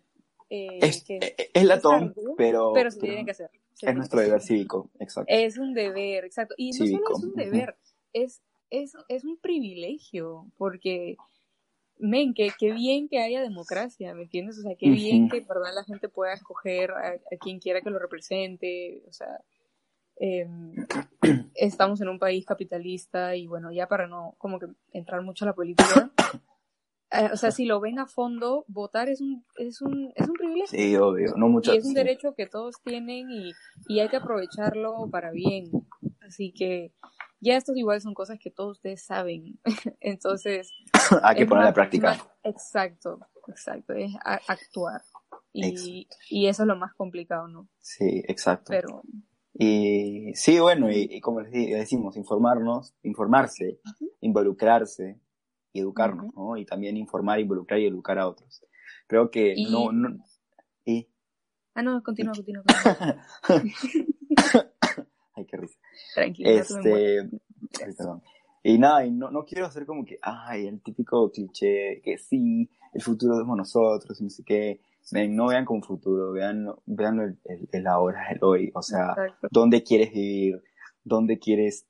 eh, 0.51 0.79
es, 0.81 1.05
que 1.05 1.17
eh, 1.17 1.51
es, 1.53 1.65
latón, 1.65 2.15
pero, 2.37 2.73
pero 2.73 2.91
se 2.91 3.01
tiene 3.01 3.25
que 3.25 3.33
hacer. 3.33 3.51
Es 3.81 3.95
nuestro 3.95 4.21
deber 4.21 4.41
cívico, 4.41 4.91
exacto. 4.99 5.33
Es 5.33 5.59
un 5.59 5.75
deber, 5.75 6.25
exacto. 6.25 6.55
Y 6.57 6.71
no 6.71 6.87
solo 6.87 7.17
es 7.17 7.25
un 7.25 7.35
deber, 7.35 7.77
es, 8.13 8.43
es, 8.71 8.97
es 9.09 9.25
un 9.25 9.37
privilegio, 9.37 10.47
porque, 10.57 11.17
men, 11.99 12.35
que, 12.35 12.53
bien 12.73 13.09
que 13.09 13.21
haya 13.21 13.43
democracia, 13.43 14.15
¿me 14.15 14.23
entiendes? 14.23 14.59
O 14.59 14.63
sea, 14.63 14.77
qué 14.77 14.91
bien 14.91 15.29
que, 15.29 15.45
la 15.75 15.85
gente 15.85 16.09
pueda 16.09 16.33
escoger 16.33 16.91
a, 16.93 17.19
quien 17.41 17.59
quiera 17.59 17.81
que 17.81 17.91
lo 17.91 17.99
represente, 17.99 19.03
o 19.09 19.13
sea, 19.13 19.41
em, 20.17 20.75
estamos 21.55 22.01
en 22.01 22.09
un 22.09 22.19
país 22.19 22.45
capitalista 22.47 23.37
y 23.37 23.47
bueno, 23.47 23.73
ya 23.73 23.87
para 23.87 24.07
no 24.07 24.35
como 24.39 24.59
que 24.59 24.67
entrar 24.93 25.23
mucho 25.23 25.45
a 25.45 25.49
la 25.49 25.55
política, 25.55 26.11
eh, 27.11 27.31
o 27.33 27.37
sea, 27.37 27.51
si 27.51 27.65
lo 27.65 27.81
ven 27.81 27.99
a 27.99 28.07
fondo, 28.07 28.65
votar 28.69 29.09
es 29.09 29.21
un, 29.21 29.45
es 29.57 29.81
un, 29.81 30.13
es 30.15 30.29
un 30.29 30.35
privilegio. 30.35 30.79
Sí, 30.79 30.97
obvio, 30.97 31.35
no 31.37 31.49
mucho. 31.49 31.73
Y 31.73 31.79
es 31.79 31.87
un 31.87 31.95
derecho 31.95 32.35
que 32.35 32.47
todos 32.47 32.77
tienen 32.85 33.31
y, 33.31 33.53
y 33.89 34.01
hay 34.01 34.09
que 34.09 34.17
aprovecharlo 34.17 35.09
para 35.11 35.31
bien. 35.31 35.71
Así 36.21 36.53
que 36.53 36.93
ya 37.41 37.57
estos 37.57 37.77
igual 37.77 38.01
son 38.01 38.15
cosas 38.15 38.39
que 38.39 38.51
todos 38.51 38.79
ustedes 38.79 39.05
saben. 39.05 39.61
Entonces... 40.01 40.71
hay 41.23 41.37
que 41.37 41.47
poner 41.47 41.65
la 41.65 41.75
práctica. 41.75 42.17
exacto, 42.43 43.21
exacto, 43.47 43.93
es 43.95 44.13
actuar. 44.25 45.03
Y, 45.53 46.07
y, 46.29 46.47
eso 46.47 46.63
es 46.63 46.67
lo 46.67 46.77
más 46.77 46.95
complicado, 46.95 47.49
¿no? 47.49 47.69
Sí, 47.81 48.23
exacto. 48.29 48.67
Pero... 48.69 49.03
Y 49.61 50.33
sí, 50.35 50.61
bueno, 50.61 50.89
y, 50.89 51.21
como 51.21 51.41
les 51.41 51.51
decimos, 51.51 52.17
informarnos, 52.17 52.95
informarse, 53.03 53.81
involucrarse, 54.21 55.19
y 55.73 55.81
educarnos, 55.81 56.35
¿no? 56.35 56.57
Y 56.57 56.65
también 56.65 56.97
informar, 56.97 57.41
involucrar 57.41 57.81
y 57.81 57.87
educar 57.87 58.19
a 58.19 58.29
otros. 58.29 58.65
Creo 59.07 59.31
que 59.31 59.55
no, 59.71 59.93
no, 59.93 60.19
y... 60.85 61.09
Ah, 61.75 61.83
no, 61.83 62.03
continúa, 62.03 62.35
continúa. 62.35 62.65
Risa. 63.49 64.68
Tranquilo. 66.15 66.51
Este, 66.51 67.29
perdón. 67.79 68.23
Y 68.63 68.79
nada, 68.79 69.07
y 69.07 69.11
no, 69.11 69.31
no 69.31 69.45
quiero 69.45 69.67
hacer 69.67 69.87
como 69.87 70.05
que, 70.05 70.19
ay, 70.21 70.67
el 70.67 70.83
típico 70.83 71.31
cliché, 71.31 72.01
que 72.03 72.19
sí, 72.19 72.69
el 72.93 73.03
futuro 73.03 73.37
somos 73.37 73.57
nosotros, 73.57 74.21
y 74.21 74.25
no 74.25 74.31
sé 74.31 74.45
qué. 74.45 74.81
Ven, 75.11 75.35
no 75.35 75.47
vean 75.47 75.65
como 75.65 75.83
futuro, 75.83 76.33
vean, 76.33 76.69
vean 76.85 77.21
el, 77.21 77.39
el, 77.73 77.87
ahora, 77.87 78.29
el 78.31 78.39
hoy, 78.43 78.71
o 78.75 78.83
sea, 78.83 79.15
dónde 79.51 79.83
quieres 79.83 80.13
vivir, 80.13 80.63
dónde 81.03 81.39
quieres, 81.39 81.87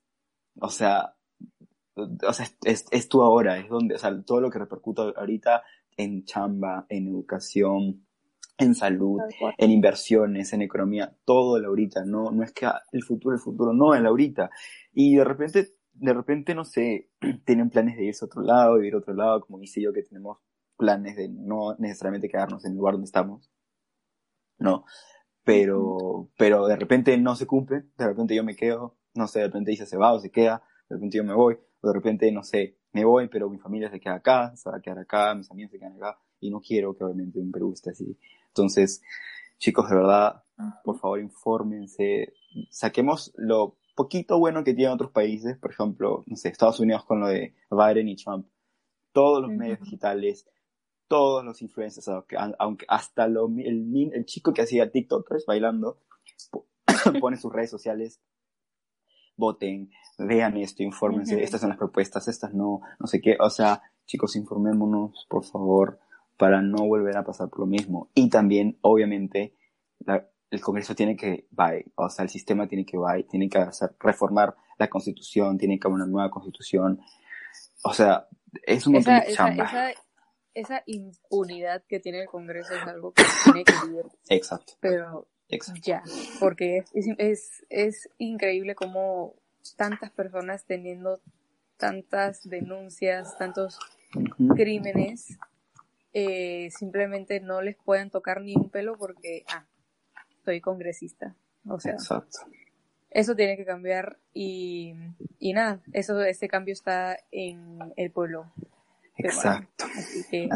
o 0.61 0.69
sea, 0.69 1.15
o 1.95 2.33
sea, 2.33 2.45
es, 2.63 2.85
es 2.91 3.09
tú 3.09 3.21
ahora, 3.21 3.57
es 3.57 3.67
donde, 3.67 3.95
o 3.95 3.97
sea, 3.97 4.17
todo 4.23 4.39
lo 4.39 4.49
que 4.49 4.59
repercute 4.59 5.01
ahorita 5.17 5.63
en 5.97 6.23
chamba, 6.23 6.85
en 6.87 7.09
educación, 7.09 8.05
en 8.59 8.75
salud, 8.75 9.21
en 9.57 9.71
inversiones, 9.71 10.51
en 10.53 10.61
economía, 10.61 11.15
todo 11.25 11.57
el 11.57 11.65
ahorita, 11.65 12.03
no, 12.05 12.31
no 12.31 12.43
es 12.43 12.51
que 12.51 12.67
el 12.91 13.03
futuro, 13.03 13.33
el 13.35 13.41
futuro, 13.41 13.73
no, 13.73 13.95
el 13.95 14.05
ahorita. 14.05 14.49
Y 14.93 15.15
de 15.15 15.23
repente, 15.23 15.73
de 15.93 16.13
repente, 16.13 16.53
no 16.53 16.65
sé, 16.65 17.09
tienen 17.45 17.69
planes 17.69 17.97
de 17.97 18.05
irse 18.05 18.25
a 18.25 18.27
otro 18.27 18.41
lado, 18.41 18.77
de 18.77 18.87
ir 18.87 18.93
a 18.93 18.97
otro 18.97 19.13
lado, 19.13 19.41
como 19.41 19.59
dice 19.59 19.81
yo 19.81 19.93
que 19.93 20.03
tenemos 20.03 20.39
planes 20.77 21.15
de 21.15 21.29
no 21.29 21.75
necesariamente 21.77 22.29
quedarnos 22.29 22.63
en 22.65 22.71
el 22.71 22.77
lugar 22.77 22.93
donde 22.93 23.05
estamos, 23.05 23.49
¿no? 24.57 24.85
Pero, 25.43 26.29
pero 26.37 26.67
de 26.67 26.75
repente 26.75 27.17
no 27.17 27.35
se 27.35 27.47
cumple, 27.47 27.83
de 27.97 28.07
repente 28.07 28.35
yo 28.35 28.43
me 28.43 28.55
quedo, 28.55 28.97
no 29.15 29.27
sé, 29.27 29.39
de 29.39 29.45
repente 29.47 29.71
dice 29.71 29.85
se 29.85 29.97
va 29.97 30.13
o 30.13 30.19
se 30.19 30.31
queda, 30.31 30.63
de 30.89 30.95
repente 30.95 31.17
yo 31.17 31.23
me 31.23 31.33
voy, 31.33 31.57
o 31.81 31.87
de 31.87 31.93
repente, 31.93 32.31
no 32.31 32.43
sé, 32.43 32.77
me 32.91 33.05
voy, 33.05 33.27
pero 33.29 33.49
mi 33.49 33.57
familia 33.57 33.89
se 33.89 33.99
queda 33.99 34.15
acá, 34.15 34.55
se 34.55 34.69
va 34.69 34.77
a 34.77 34.81
quedar 34.81 34.99
acá, 34.99 35.33
mis 35.35 35.49
amigos 35.51 35.71
se 35.71 35.79
quedan 35.79 35.95
acá, 35.95 36.19
y 36.39 36.49
no 36.49 36.61
quiero 36.61 36.95
que 36.95 37.03
obviamente 37.03 37.39
un 37.39 37.51
Perú 37.51 37.73
esté 37.73 37.91
así. 37.91 38.17
Entonces, 38.59 39.01
chicos, 39.57 39.89
de 39.89 39.95
verdad, 39.95 40.43
por 40.83 40.99
favor, 40.99 41.19
infórmense, 41.19 42.33
saquemos 42.69 43.31
lo 43.37 43.77
poquito 43.95 44.37
bueno 44.37 44.63
que 44.63 44.73
tienen 44.73 44.93
otros 44.93 45.11
países, 45.11 45.57
por 45.57 45.71
ejemplo, 45.71 46.23
no 46.27 46.35
sé, 46.35 46.49
Estados 46.49 46.79
Unidos 46.79 47.05
con 47.05 47.21
lo 47.21 47.27
de 47.27 47.55
Biden 47.71 48.09
y 48.09 48.15
Trump, 48.17 48.47
todos 49.13 49.41
los 49.41 49.51
medios 49.51 49.79
digitales, 49.79 50.45
todos 51.07 51.43
los 51.45 51.61
influencers, 51.61 52.09
aunque 52.59 52.85
hasta 52.89 53.27
lo, 53.27 53.47
el, 53.57 54.11
el 54.13 54.25
chico 54.25 54.53
que 54.53 54.61
hacía 54.61 54.91
TikTokers 54.91 55.45
bailando, 55.45 56.01
pone 57.21 57.37
sus 57.37 57.53
redes 57.53 57.69
sociales 57.69 58.21
voten, 59.39 59.89
vean 60.17 60.57
esto, 60.57 60.83
infórmense, 60.83 61.41
estas 61.41 61.61
son 61.61 61.69
las 61.69 61.77
propuestas, 61.77 62.27
estas 62.27 62.53
no, 62.53 62.81
no 62.99 63.07
sé 63.07 63.21
qué, 63.21 63.37
o 63.39 63.49
sea, 63.49 63.81
chicos, 64.05 64.35
informémonos, 64.35 65.25
por 65.29 65.45
favor, 65.45 65.97
para 66.39 66.61
no 66.61 66.87
volver 66.87 67.17
a 67.17 67.25
pasar 67.25 67.49
por 67.49 67.59
lo 67.59 67.65
mismo. 67.65 68.09
Y 68.15 68.29
también, 68.29 68.79
obviamente, 68.79 69.53
el 70.49 70.61
Congreso 70.61 70.95
tiene 70.95 71.17
que, 71.17 71.49
o 71.95 72.09
sea, 72.09 72.23
el 72.23 72.29
sistema 72.29 72.65
tiene 72.65 72.85
que, 72.85 72.97
tiene 73.29 73.49
que 73.49 73.57
hacer, 73.57 73.91
reformar 73.99 74.55
la 74.77 74.87
Constitución, 74.87 75.57
tiene 75.57 75.77
que 75.77 75.85
haber 75.85 75.95
una 75.95 76.05
nueva 76.05 76.31
Constitución, 76.31 77.01
o 77.83 77.93
sea, 77.93 78.29
es 78.63 78.87
un 78.87 78.93
montón 78.93 79.19
de 79.19 79.33
chamba. 79.33 79.91
Esa, 80.53 80.81
impunidad 80.85 81.83
que 81.87 81.99
tiene 81.99 82.21
el 82.21 82.27
Congreso 82.27 82.73
es 82.73 82.87
algo 82.87 83.11
que 83.11 83.23
tiene 83.43 83.65
que 83.65 83.73
vivir. 83.85 84.05
Exacto. 84.29 84.73
Pero 84.79 85.27
ya, 85.83 86.03
porque 86.39 86.85
es, 86.93 87.07
es, 87.17 87.65
es 87.69 88.09
increíble 88.17 88.75
cómo 88.75 89.35
tantas 89.75 90.09
personas 90.11 90.63
teniendo 90.65 91.19
tantas 91.75 92.47
denuncias, 92.47 93.37
tantos 93.37 93.77
crímenes, 94.55 95.37
eh, 96.13 96.69
simplemente 96.71 97.39
no 97.39 97.61
les 97.61 97.75
pueden 97.75 98.09
tocar 98.09 98.41
ni 98.41 98.55
un 98.55 98.69
pelo 98.69 98.97
porque, 98.97 99.43
ah, 99.47 99.65
soy 100.43 100.61
congresista. 100.61 101.35
O 101.67 101.79
sea, 101.79 101.93
Exacto. 101.93 102.39
eso 103.11 103.35
tiene 103.35 103.57
que 103.57 103.65
cambiar 103.65 104.17
y, 104.33 104.95
y 105.39 105.53
nada, 105.53 105.81
eso, 105.93 106.21
ese 106.23 106.47
cambio 106.47 106.73
está 106.73 107.17
en 107.31 107.79
el 107.95 108.11
pueblo. 108.11 108.51
Exacto. 109.17 109.85
así 109.97 110.23
que 110.31 110.49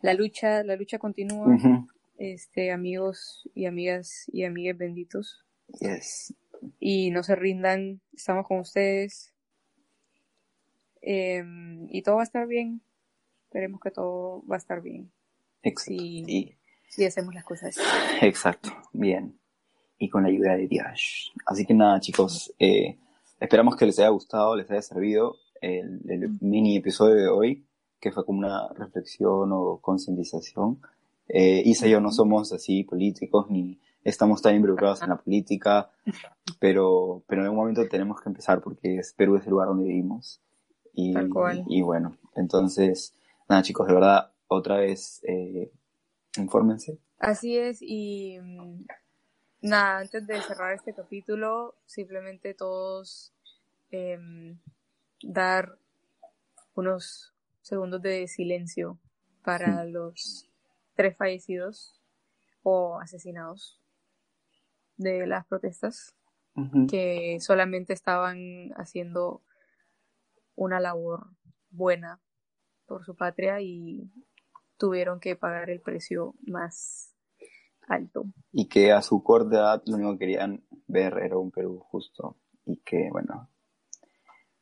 la 0.00 0.14
lucha, 0.14 0.64
la 0.64 0.74
lucha 0.76 0.98
continúa 0.98 1.56
este, 2.18 2.72
amigos 2.72 3.48
y 3.54 3.66
amigas 3.66 4.24
y 4.32 4.44
amigues 4.44 4.76
benditos. 4.76 5.44
Yes. 5.80 6.34
Y 6.80 7.10
no 7.10 7.22
se 7.22 7.36
rindan, 7.36 8.00
estamos 8.14 8.46
con 8.46 8.60
ustedes. 8.60 9.34
Em, 11.02 11.86
y 11.90 12.02
todo 12.02 12.16
va 12.16 12.22
a 12.22 12.24
estar 12.24 12.46
bien. 12.46 12.80
Esperemos 13.46 13.80
que 13.80 13.90
todo 13.90 14.44
va 14.46 14.56
a 14.56 14.58
estar 14.58 14.82
bien. 14.82 15.10
Exacto. 15.62 15.94
Si, 15.94 16.56
si 16.88 17.04
hacemos 17.04 17.34
las 17.34 17.44
cosas. 17.44 17.76
Exacto, 18.20 18.70
bien. 18.92 19.38
Y 19.98 20.08
con 20.08 20.22
la 20.22 20.28
ayuda 20.28 20.56
de 20.56 20.68
Dios. 20.68 21.32
Así 21.46 21.64
que 21.64 21.74
nada, 21.74 21.98
chicos, 22.00 22.52
eh, 22.58 22.98
esperamos 23.40 23.76
que 23.76 23.86
les 23.86 23.98
haya 23.98 24.10
gustado, 24.10 24.54
les 24.56 24.70
haya 24.70 24.82
servido 24.82 25.36
el, 25.60 26.00
el 26.08 26.30
mini 26.40 26.76
episodio 26.76 27.14
de 27.14 27.28
hoy, 27.28 27.66
que 27.98 28.12
fue 28.12 28.24
como 28.24 28.40
una 28.40 28.68
reflexión 28.74 29.50
o 29.52 29.78
concientización 29.80 30.80
eh, 31.28 31.62
Isa 31.64 31.86
y 31.86 31.90
yo 31.90 32.00
no 32.00 32.12
somos 32.12 32.52
así 32.52 32.84
políticos 32.84 33.46
ni 33.50 33.78
estamos 34.04 34.40
tan 34.40 34.54
involucrados 34.54 35.02
en 35.02 35.08
la 35.08 35.16
política, 35.16 35.90
pero, 36.60 37.22
pero 37.26 37.40
en 37.40 37.46
algún 37.46 37.58
momento 37.58 37.88
tenemos 37.88 38.20
que 38.20 38.28
empezar 38.28 38.60
porque 38.60 38.98
es, 38.98 39.12
Perú 39.12 39.36
es 39.36 39.44
el 39.44 39.50
lugar 39.50 39.68
donde 39.68 39.84
vivimos. 39.84 40.40
Y, 40.94 41.14
y 41.68 41.82
bueno, 41.82 42.16
entonces, 42.36 43.12
nada 43.48 43.62
chicos, 43.62 43.86
de 43.86 43.94
verdad, 43.94 44.32
otra 44.48 44.78
vez, 44.78 45.20
eh, 45.24 45.70
infórmense. 46.36 46.98
Así 47.18 47.56
es, 47.56 47.78
y 47.80 48.38
mm, 48.40 48.84
nada, 49.62 49.98
antes 49.98 50.26
de 50.26 50.40
cerrar 50.42 50.74
este 50.74 50.94
capítulo, 50.94 51.74
simplemente 51.86 52.54
todos 52.54 53.32
em, 53.90 54.58
dar 55.22 55.78
unos 56.74 57.34
segundos 57.62 58.02
de 58.02 58.28
silencio 58.28 58.98
para 59.42 59.84
los 59.84 60.48
tres 60.94 61.16
fallecidos 61.16 62.00
o 62.62 62.98
asesinados 63.00 63.80
de 64.96 65.26
las 65.26 65.46
protestas 65.46 66.14
que 66.88 67.36
solamente 67.40 67.92
estaban 67.92 68.70
haciendo 68.76 69.42
una 70.54 70.80
labor 70.80 71.28
buena 71.70 72.18
por 72.86 73.04
su 73.04 73.14
patria 73.14 73.60
y 73.60 74.10
tuvieron 74.78 75.20
que 75.20 75.36
pagar 75.36 75.70
el 75.70 75.80
precio 75.80 76.34
más 76.46 77.12
alto. 77.88 78.26
Y 78.52 78.66
que 78.68 78.92
a 78.92 79.02
su 79.02 79.22
corta 79.22 79.56
edad 79.56 79.82
lo 79.86 79.96
único 79.96 80.12
que 80.12 80.18
querían 80.18 80.64
ver 80.86 81.18
era 81.18 81.36
un 81.38 81.50
Perú 81.50 81.78
justo. 81.80 82.36
Y 82.64 82.78
que, 82.78 83.08
bueno, 83.10 83.48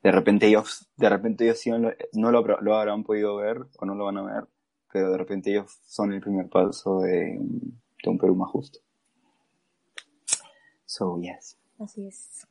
de 0.03 0.13
repente 0.13 0.47
ellos, 0.47 0.89
de 0.97 1.09
repente 1.09 1.45
ellos 1.45 1.59
sí 1.59 1.71
no, 1.71 1.79
lo- 1.79 1.93
no 2.13 2.31
lo, 2.31 2.39
habrá- 2.39 2.61
lo 2.61 2.77
habrán 2.77 3.05
podido 3.05 3.37
ver 3.37 3.65
o 3.79 3.87
no 3.87 3.95
lo 3.95 4.05
van 4.05 4.19
a 4.19 4.23
ver, 4.23 4.49
pero 4.93 5.11
de 5.11 5.19
repente 5.19 5.51
ellos 5.51 5.79
son 5.87 6.13
el 6.13 6.21
primer 6.21 6.49
paso 6.49 7.01
de, 7.01 7.39
de 7.41 8.11
un 8.11 8.19
Perú 8.19 8.35
más 8.37 8.51
justo. 8.51 8.81
So, 10.87 11.19
yes. 11.21 11.57
Así 11.79 12.07
es. 12.07 12.47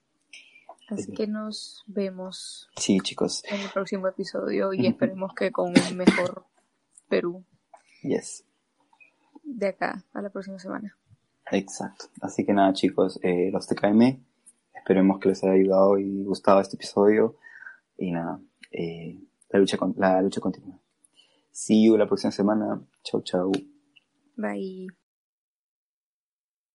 Así 0.94 1.12
que 1.14 1.28
nos 1.28 1.84
vemos 1.88 2.70
Sí, 2.78 3.00
chicos. 3.02 3.44
en 3.50 3.62
el 3.62 3.70
próximo 3.70 4.08
episodio 4.08 4.74
y 4.74 4.88
esperemos 4.88 5.34
que 5.36 5.52
con 5.52 5.70
un 5.70 5.98
mejor 5.98 6.46
Perú 7.10 7.44
Yes. 8.02 8.44
de 9.44 9.68
acá 9.68 10.04
a 10.14 10.22
la 10.22 10.30
próxima 10.30 10.60
semana. 10.60 10.96
Exacto. 11.52 12.06
Así 12.22 12.46
que 12.46 12.54
nada, 12.54 12.74
chicos, 12.74 13.20
eh, 13.22 13.50
los 13.52 13.68
TKM, 13.68 14.20
esperemos 14.74 15.20
que 15.20 15.30
les 15.30 15.44
haya 15.44 15.54
ayudado 15.54 15.98
y 16.00 16.24
gustado 16.24 16.60
este 16.62 16.76
episodio. 16.78 17.36
Y 17.98 18.12
nada, 18.12 18.40
eh, 18.72 19.18
la, 19.50 19.60
lucha 19.60 19.78
con, 19.78 19.94
la 19.98 20.22
lucha 20.22 20.42
continúa. 20.42 20.80
See 21.52 21.86
you 21.86 21.98
la 21.98 22.08
próxima 22.08 22.32
semana. 22.32 22.82
Chau, 23.04 23.22
chau. 23.22 23.52
Bye. 24.36 25.03